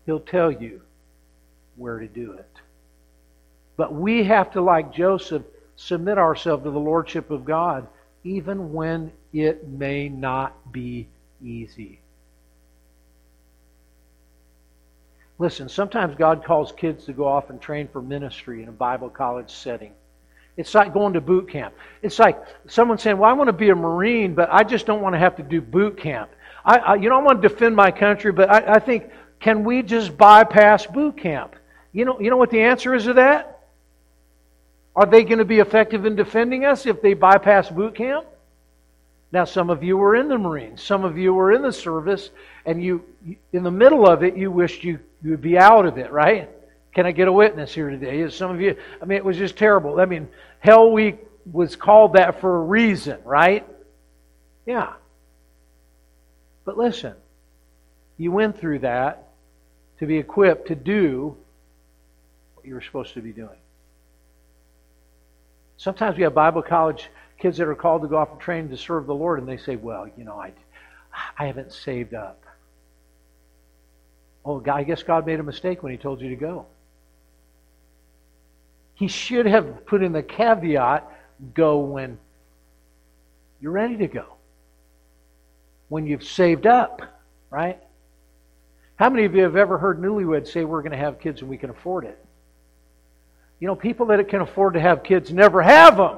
[0.05, 0.82] He'll tell you
[1.76, 2.49] where to do it.
[3.78, 5.43] But we have to, like Joseph,
[5.76, 7.88] submit ourselves to the Lordship of God,
[8.24, 11.07] even when it may not be
[11.41, 11.99] easy.
[15.38, 19.10] Listen, sometimes God calls kids to go off and train for ministry in a Bible
[19.10, 19.93] college setting.
[20.57, 21.74] It's like going to boot camp.
[22.01, 22.38] It's like
[22.68, 25.20] someone saying, Well, I want to be a Marine, but I just don't want to
[25.20, 26.30] have to do boot camp.
[26.64, 29.64] I, I, you know, I want to defend my country, but I, I think, can
[29.64, 31.55] we just bypass boot camp?
[31.91, 33.60] You know, you know what the answer is to that?
[34.95, 38.26] Are they going to be effective in defending us if they bypass boot camp?
[39.32, 42.32] Now, some of you were in the Marines, some of you were in the service,
[42.66, 43.03] and you,
[43.53, 46.49] in the middle of it, you wished you, you would be out of it, right?
[46.93, 48.22] Can I get a witness here today?
[48.22, 49.99] Is Some of you, I mean, it was just terrible.
[49.99, 50.28] I mean,
[50.60, 51.20] Hell Week
[51.51, 53.68] was called that for a reason, right?
[54.66, 54.93] Yeah.
[56.70, 57.15] But listen,
[58.20, 59.30] you went through that
[59.97, 61.36] to be equipped to do
[62.53, 63.57] what you were supposed to be doing.
[65.78, 67.09] Sometimes we have Bible college
[67.39, 69.57] kids that are called to go off and train to serve the Lord, and they
[69.57, 70.51] say, Well, you know, I,
[71.39, 72.39] I haven't saved up.
[74.45, 76.67] Oh, I guess God made a mistake when He told you to go.
[78.93, 81.11] He should have put in the caveat
[81.55, 82.20] go when
[83.59, 84.36] you're ready to go
[85.90, 87.02] when you've saved up,
[87.50, 87.80] right?
[88.96, 91.50] How many of you have ever heard newlyweds say we're going to have kids and
[91.50, 92.18] we can afford it?
[93.60, 96.18] You know, people that can afford to have kids never have them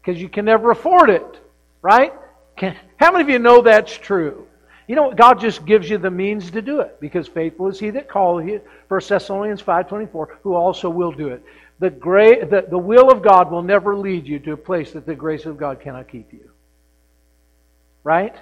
[0.00, 1.40] because you can never afford it,
[1.82, 2.12] right?
[2.56, 4.46] Can, how many of you know that's true?
[4.86, 7.90] You know, God just gives you the means to do it because faithful is He
[7.90, 8.60] that calleth you.
[8.88, 11.42] 1 Thessalonians 5.24, who also will do it.
[11.80, 15.06] The, gra- the, the will of God will never lead you to a place that
[15.06, 16.50] the grace of God cannot keep you.
[18.04, 18.36] Right?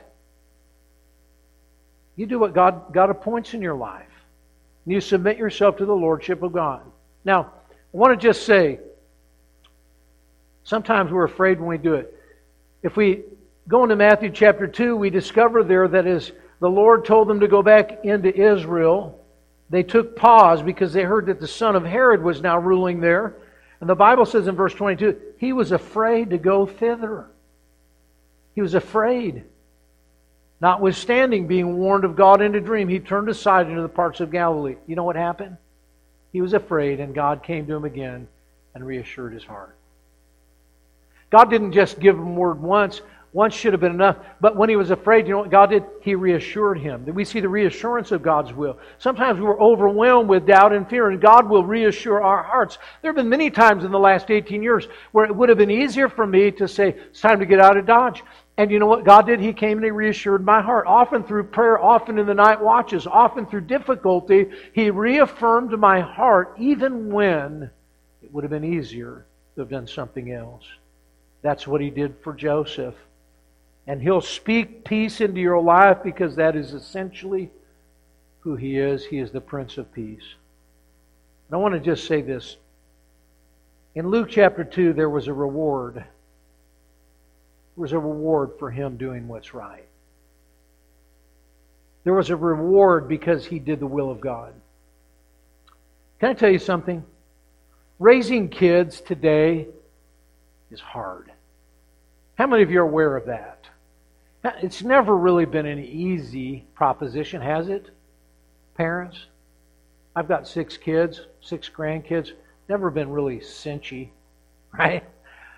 [2.17, 4.07] You do what God, God appoints in your life.
[4.85, 6.83] You submit yourself to the Lordship of God.
[7.25, 8.81] Now, I want to just say,
[10.65, 12.19] sometimes we're afraid when we do it.
[12.83, 13.23] If we
[13.69, 17.49] go into Matthew chapter 2, we discover there that as the Lord told them to
[17.49, 19.21] go back into Israel,
[19.71, 23.37] they took pause because they heard that the son of Herod was now ruling there.
[23.81, 27.27] And the Bible says in verse 22, he was afraid to go thither.
[28.55, 29.45] He was afraid.
[30.63, 34.31] Notwithstanding being warned of God in a dream, he turned aside into the parts of
[34.31, 34.77] Galilee.
[34.87, 35.57] You know what happened?
[36.33, 38.29] He was afraid, and God came to him again
[38.73, 39.77] and reassured his heart.
[41.31, 43.03] God didn't just give him word once.
[43.33, 44.19] Once should have been enough.
[44.41, 45.85] But when he was afraid, you know what God did?
[46.03, 47.07] He reassured him.
[47.07, 48.79] We see the reassurance of God's will.
[48.99, 52.79] Sometimes we're overwhelmed with doubt and fear, and God will reassure our hearts.
[53.01, 55.71] There have been many times in the last 18 years where it would have been
[55.71, 58.23] easier for me to say, it's time to get out of Dodge.
[58.63, 59.41] And you know what God did?
[59.41, 60.87] He came and He reassured my heart.
[60.87, 66.55] Often through prayer, often in the night watches, often through difficulty, He reaffirmed my heart
[66.61, 67.69] even when
[68.23, 70.63] it would have been easier to have done something else.
[71.43, 72.95] That's what He did for Joseph.
[73.89, 77.51] And He'll speak peace into your life because that is essentially
[78.43, 79.05] who He is.
[79.05, 80.37] He is the Prince of Peace.
[81.49, 82.59] And I want to just say this.
[83.97, 86.05] In Luke chapter 2, there was a reward.
[87.75, 89.89] There was a reward for him doing what's right.
[92.05, 94.53] There was a reward because he did the will of God.
[96.21, 97.05] Can I tell you something?
[97.99, 99.69] Raising kids today
[100.71, 101.33] is hard.
[102.37, 103.67] How many of you are aware of that?
[104.45, 107.91] It's never really been an easy proposition, has it?
[108.77, 109.27] Parents?
[110.17, 112.33] I've got six kids, six grandkids.
[112.69, 114.11] Never been really cinchy,
[114.73, 115.05] right?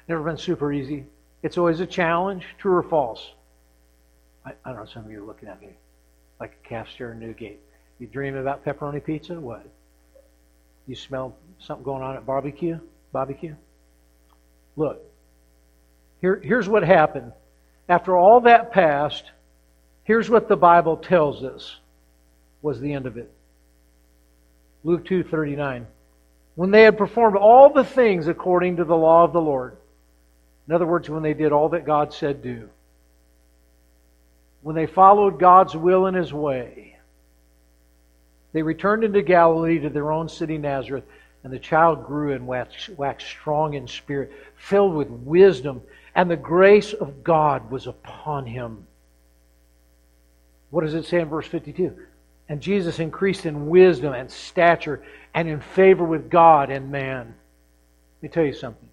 [0.09, 1.07] Never been super easy.
[1.45, 3.33] It's always a challenge, true or false?
[4.47, 5.69] I, I don't know, some of you are looking at me
[6.41, 7.61] like a calf steer in Newgate.
[7.99, 9.39] You dream about pepperoni pizza?
[9.39, 9.69] What?
[10.87, 12.81] You smell something going on at barbecue?
[13.13, 13.55] Barbecue?
[14.77, 15.03] Look,
[16.23, 17.33] here, here's what happened.
[17.91, 19.31] After all that passed,
[20.05, 21.77] here's what the Bible tells us
[22.63, 23.31] was the end of it.
[24.83, 25.85] Luke 2:39.
[26.55, 29.77] When they had performed all the things according to the law of the Lord.
[30.67, 32.69] In other words, when they did all that God said do.
[34.63, 36.97] When they followed God's will and his way.
[38.53, 41.05] They returned into Galilee to their own city Nazareth,
[41.43, 45.83] and the child grew and waxed, waxed strong in spirit, filled with wisdom
[46.15, 48.87] and the grace of God was upon him.
[50.71, 51.97] What does it say in verse 52?
[52.49, 55.03] And Jesus increased in wisdom and stature
[55.35, 57.35] and in favor with God and man.
[58.17, 58.89] Let me tell you something.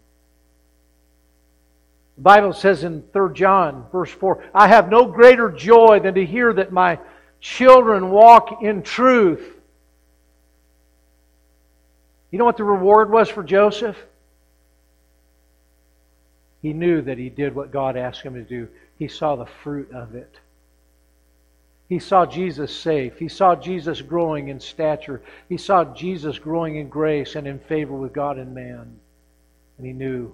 [2.21, 6.53] Bible says in 3 John, verse 4, I have no greater joy than to hear
[6.53, 6.99] that my
[7.39, 9.41] children walk in truth.
[12.29, 13.97] You know what the reward was for Joseph?
[16.61, 18.67] He knew that he did what God asked him to do.
[18.99, 20.39] He saw the fruit of it.
[21.89, 23.17] He saw Jesus safe.
[23.17, 25.23] He saw Jesus growing in stature.
[25.49, 28.99] He saw Jesus growing in grace and in favor with God and man.
[29.77, 30.33] And he knew,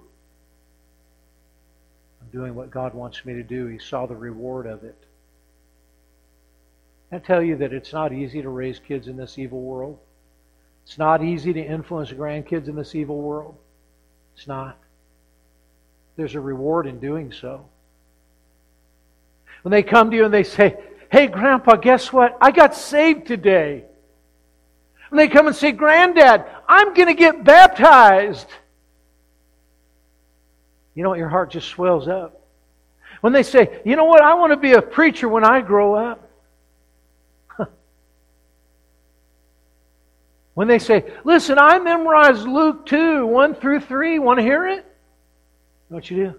[2.32, 3.66] doing what God wants me to do.
[3.66, 4.96] He saw the reward of it.
[7.10, 9.98] I tell you that it's not easy to raise kids in this evil world.
[10.84, 13.56] It's not easy to influence grandkids in this evil world.
[14.34, 14.78] It's not
[16.18, 17.64] there's a reward in doing so.
[19.62, 20.76] When they come to you and they say,
[21.12, 22.36] Hey, Grandpa, guess what?
[22.40, 23.84] I got saved today.
[25.08, 28.48] When they come and say, Granddad, I'm going to get baptized.
[30.98, 31.20] You know what?
[31.20, 32.44] Your heart just swells up.
[33.20, 34.20] When they say, You know what?
[34.20, 36.28] I want to be a preacher when I grow up.
[40.54, 44.18] when they say, Listen, I memorized Luke 2, 1 through 3.
[44.18, 44.84] Want to hear it?
[45.88, 46.34] know what you do?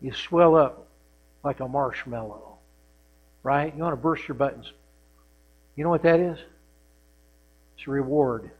[0.00, 0.86] You swell up
[1.42, 2.56] like a marshmallow.
[3.42, 3.76] Right?
[3.76, 4.72] You want to burst your buttons.
[5.76, 6.38] You know what that is?
[7.76, 8.50] It's a reward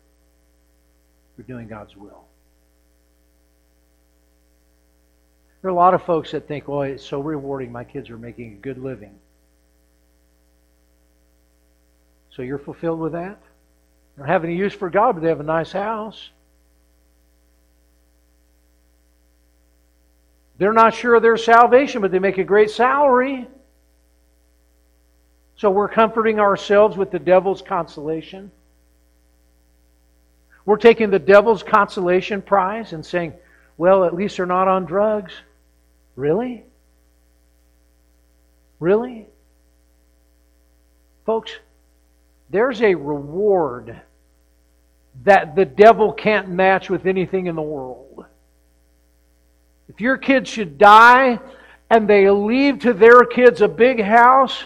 [1.34, 2.26] for doing God's will.
[5.64, 7.72] There are a lot of folks that think, well, it's so rewarding.
[7.72, 9.14] My kids are making a good living.
[12.28, 13.40] So you're fulfilled with that?
[14.14, 16.28] They don't have any use for God, but they have a nice house.
[20.58, 23.48] They're not sure of their salvation, but they make a great salary.
[25.56, 28.50] So we're comforting ourselves with the devil's consolation.
[30.66, 33.32] We're taking the devil's consolation prize and saying,
[33.78, 35.32] well, at least they're not on drugs.
[36.16, 36.64] Really?
[38.80, 39.26] Really?
[41.26, 41.52] Folks,
[42.50, 44.00] there's a reward
[45.22, 48.26] that the devil can't match with anything in the world.
[49.88, 51.38] If your kids should die
[51.90, 54.64] and they leave to their kids a big house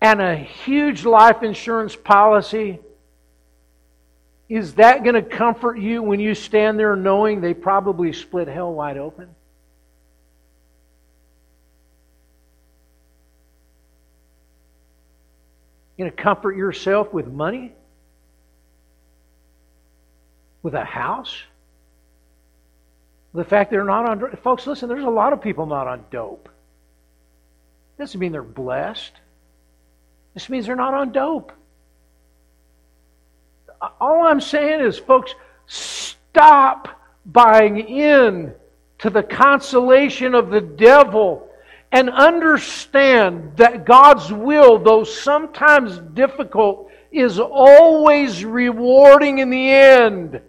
[0.00, 2.80] and a huge life insurance policy,
[4.48, 8.72] is that going to comfort you when you stand there knowing they probably split hell
[8.72, 9.28] wide open?
[15.98, 17.72] Going to comfort yourself with money?
[20.62, 21.42] With a house?
[23.34, 26.04] The fact that they're not on folks, listen, there's a lot of people not on
[26.10, 26.48] dope.
[27.98, 29.12] Doesn't mean they're blessed.
[30.34, 31.52] This means they're not on dope.
[34.00, 35.34] All I'm saying is, folks,
[35.66, 36.88] stop
[37.26, 38.54] buying in
[38.98, 41.47] to the consolation of the devil
[41.90, 50.40] and understand that God's will, though sometimes difficult, is always rewarding in the end.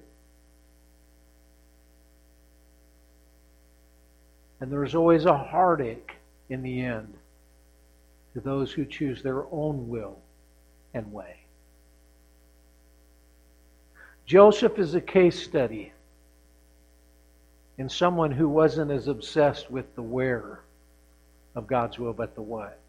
[4.60, 6.12] And there's always a heartache
[6.50, 7.14] in the end
[8.34, 10.18] to those who choose their own will
[10.94, 11.38] and way.
[14.26, 15.94] Joseph is a case study
[17.78, 20.60] in someone who wasn't as obsessed with the where
[21.56, 22.80] of God's will, but the what.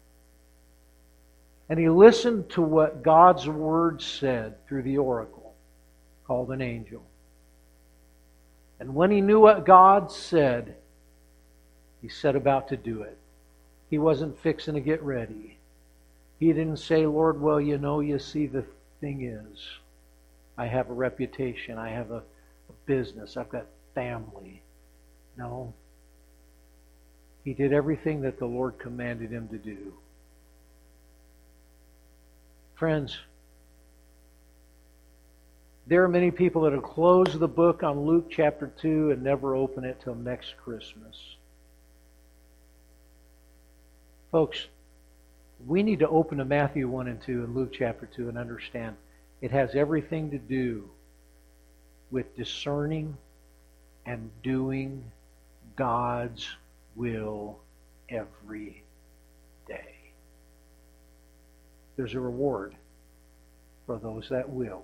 [1.69, 5.53] And he listened to what God's word said through the oracle,
[6.27, 7.01] called an angel.
[8.79, 10.75] And when he knew what God said,
[12.01, 13.17] he set about to do it.
[13.89, 15.57] He wasn't fixing to get ready.
[16.39, 18.65] He didn't say, Lord, well, you know, you see, the
[18.99, 19.59] thing is,
[20.57, 24.61] I have a reputation, I have a, a business, I've got family.
[25.37, 25.73] No.
[27.43, 29.93] He did everything that the Lord commanded him to do.
[32.75, 33.17] Friends,
[35.87, 39.55] there are many people that have closed the book on Luke chapter 2 and never
[39.55, 41.35] open it till next Christmas.
[44.31, 44.67] Folks,
[45.67, 48.95] we need to open to Matthew 1 and 2 and Luke chapter 2 and understand
[49.41, 50.89] it has everything to do
[52.11, 53.17] with discerning
[54.05, 55.03] and doing
[55.75, 56.47] God's
[56.95, 57.59] will
[58.09, 58.83] every
[59.67, 59.95] day.
[61.95, 62.75] There's a reward
[63.85, 64.83] for those that will.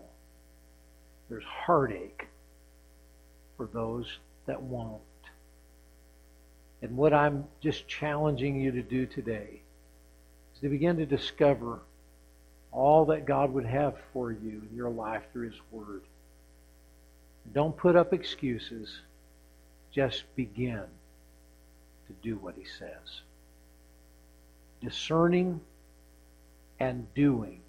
[1.29, 2.27] There's heartache
[3.57, 4.05] for those
[4.45, 5.01] that won't.
[6.81, 9.61] And what I'm just challenging you to do today
[10.53, 11.79] is to begin to discover
[12.71, 16.03] all that God would have for you in your life through His Word.
[17.53, 19.01] Don't put up excuses.
[19.91, 20.83] Just begin
[22.07, 23.21] to do what He says.
[24.81, 25.61] Discerning
[26.79, 27.61] and doing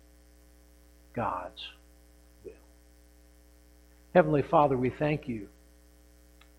[1.14, 1.66] God's
[2.44, 2.52] will.
[4.14, 5.48] Heavenly Father, we thank you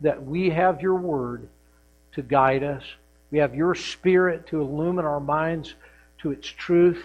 [0.02, 1.48] that we have your Word
[2.14, 2.84] to guide us.
[3.32, 5.76] We have your Spirit to illumine our minds
[6.20, 7.04] to its truth.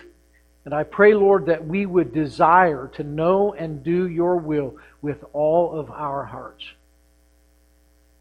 [0.65, 5.23] And I pray, Lord, that we would desire to know and do your will with
[5.35, 6.65] all of our hearts.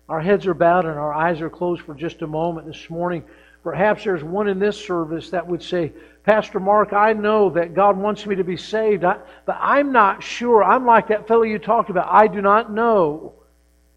[0.09, 3.23] Our heads are bowed and our eyes are closed for just a moment this morning.
[3.63, 5.93] Perhaps there's one in this service that would say,
[6.23, 10.63] Pastor Mark, I know that God wants me to be saved, but I'm not sure.
[10.63, 12.09] I'm like that fellow you talked about.
[12.11, 13.33] I do not know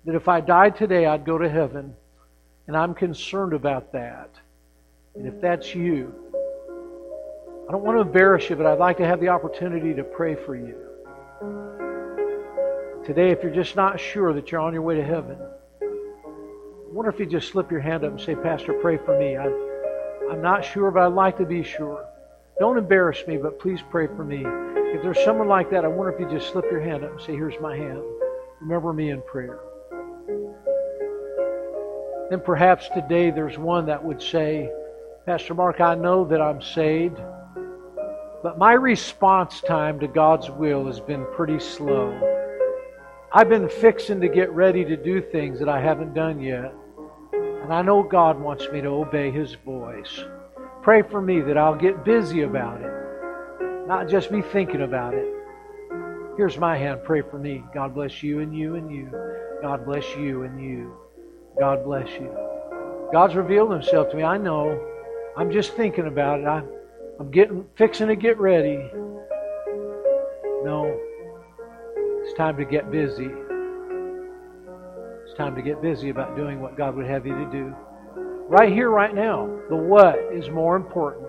[0.04, 1.94] that if I died today, I'd go to heaven.
[2.68, 4.30] And I'm concerned about that.
[5.16, 6.14] And if that's you,
[7.68, 10.36] I don't want to embarrass you, but I'd like to have the opportunity to pray
[10.36, 10.76] for you.
[13.04, 15.38] Today, if you're just not sure that you're on your way to heaven,
[16.96, 19.36] wonder if you just slip your hand up and say, Pastor, pray for me.
[19.36, 19.52] I'm,
[20.30, 22.02] I'm not sure, but I'd like to be sure.
[22.58, 24.42] Don't embarrass me, but please pray for me.
[24.94, 27.20] If there's someone like that, I wonder if you just slip your hand up and
[27.20, 28.00] say, Here's my hand.
[28.62, 29.58] Remember me in prayer.
[32.30, 34.72] Then perhaps today there's one that would say,
[35.26, 37.20] Pastor Mark, I know that I'm saved,
[38.42, 42.18] but my response time to God's will has been pretty slow.
[43.34, 46.72] I've been fixing to get ready to do things that I haven't done yet.
[47.66, 50.20] And I know God wants me to obey His voice.
[50.82, 55.26] Pray for me that I'll get busy about it, not just be thinking about it.
[56.36, 57.00] Here's my hand.
[57.02, 57.64] Pray for me.
[57.74, 59.10] God bless you and you and you.
[59.62, 60.96] God bless you and you.
[61.58, 62.32] God bless you.
[63.12, 64.22] God's revealed himself to me.
[64.22, 64.80] I know.
[65.36, 66.46] I'm just thinking about it.
[66.46, 66.68] I'm,
[67.18, 68.76] I'm getting fixing to get ready.
[70.62, 70.96] No.
[72.22, 73.28] It's time to get busy.
[75.36, 77.76] Time to get busy about doing what God would have you to do.
[78.48, 79.46] Right here, right now.
[79.68, 81.26] The what is more important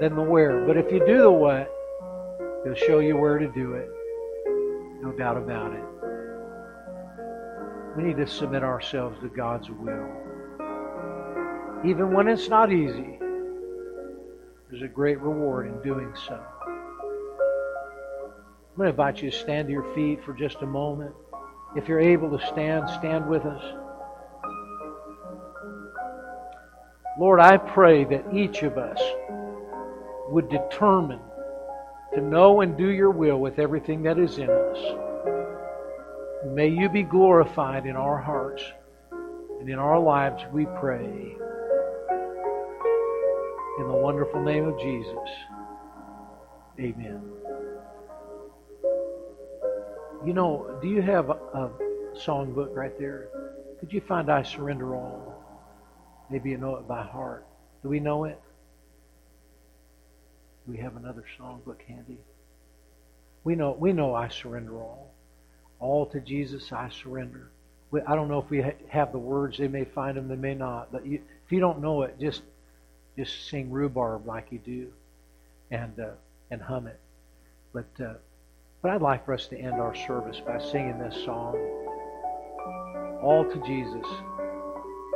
[0.00, 0.66] than the where.
[0.66, 1.70] But if you do the what,
[2.64, 3.88] He'll show you where to do it.
[5.00, 5.84] No doubt about it.
[7.96, 10.08] We need to submit ourselves to God's will.
[11.84, 13.20] Even when it's not easy,
[14.68, 16.42] there's a great reward in doing so.
[16.66, 21.14] I'm going to invite you to stand to your feet for just a moment.
[21.76, 23.62] If you're able to stand, stand with us.
[27.18, 29.00] Lord, I pray that each of us
[30.28, 31.20] would determine
[32.14, 34.78] to know and do your will with everything that is in us.
[36.46, 38.62] May you be glorified in our hearts.
[39.60, 41.36] And in our lives, we pray.
[43.78, 45.28] In the wonderful name of Jesus.
[46.78, 47.22] Amen.
[50.26, 51.70] You know, do you have a,
[52.16, 53.28] songbook right there?
[53.78, 55.40] Could you find I Surrender All?
[56.28, 57.46] Maybe you know it by heart.
[57.84, 58.40] Do we know it?
[60.66, 62.18] Do we have another songbook handy?
[63.44, 65.14] We know we know I surrender all.
[65.78, 67.52] All to Jesus I surrender.
[67.92, 69.58] We, I don't know if we ha- have the words.
[69.58, 70.26] They may find them.
[70.26, 70.90] They may not.
[70.90, 72.42] But you, if you don't know it, just
[73.16, 74.92] just sing rhubarb like you do,
[75.70, 76.10] and uh,
[76.50, 76.98] and hum it.
[77.72, 78.14] But uh,
[78.82, 81.56] but I'd like for us to end our service by singing this song.
[83.22, 84.06] All to Jesus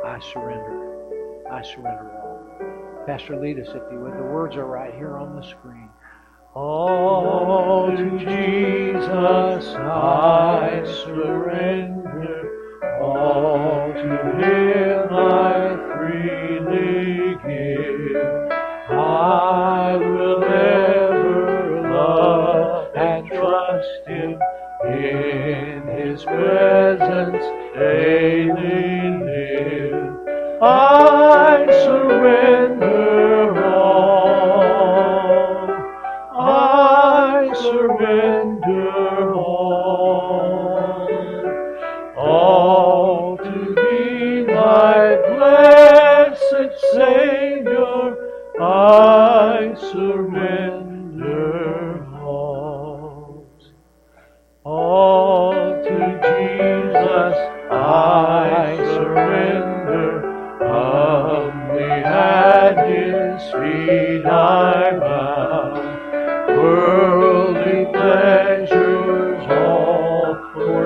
[0.03, 1.45] I surrender.
[1.49, 3.05] I surrender all.
[3.05, 4.13] Pastor, lead us if you would.
[4.13, 5.89] The words are right here on the screen.
[6.53, 12.51] All to Jesus I surrender.
[13.01, 15.50] All to Him I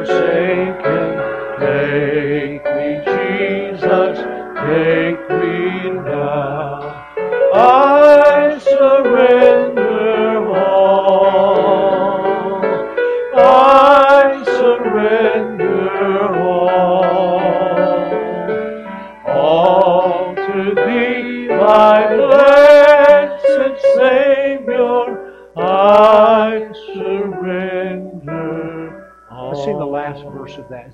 [0.05, 1.09] forsaken.
[1.59, 4.17] Take me, Jesus,
[4.65, 6.64] take me now.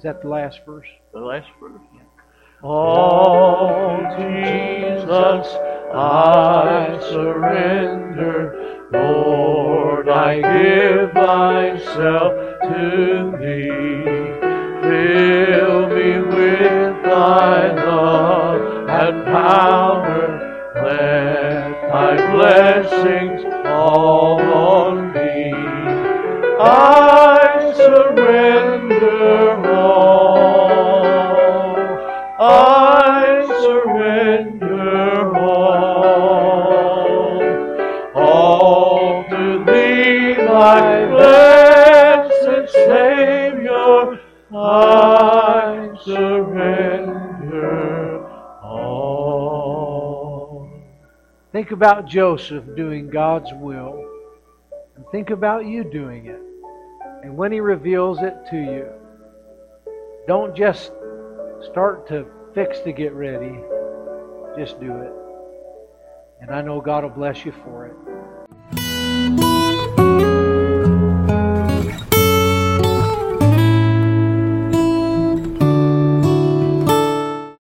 [0.02, 0.88] Is that the last verse?
[1.14, 1.80] The last verse.
[1.94, 2.02] Yeah.
[2.64, 5.56] All Jesus,
[5.94, 8.88] I surrender.
[8.92, 12.34] Lord, I give myself
[12.64, 14.02] to Thee.
[14.82, 19.91] Fill me with Thy love and power.
[51.72, 54.06] Think about Joseph doing God's will,
[54.98, 56.42] and think about you doing it.
[57.24, 58.90] And when he reveals it to you,
[60.28, 60.92] don't just
[61.72, 63.58] start to fix to get ready.
[64.58, 65.14] Just do it.
[66.42, 67.96] And I know God will bless you for it.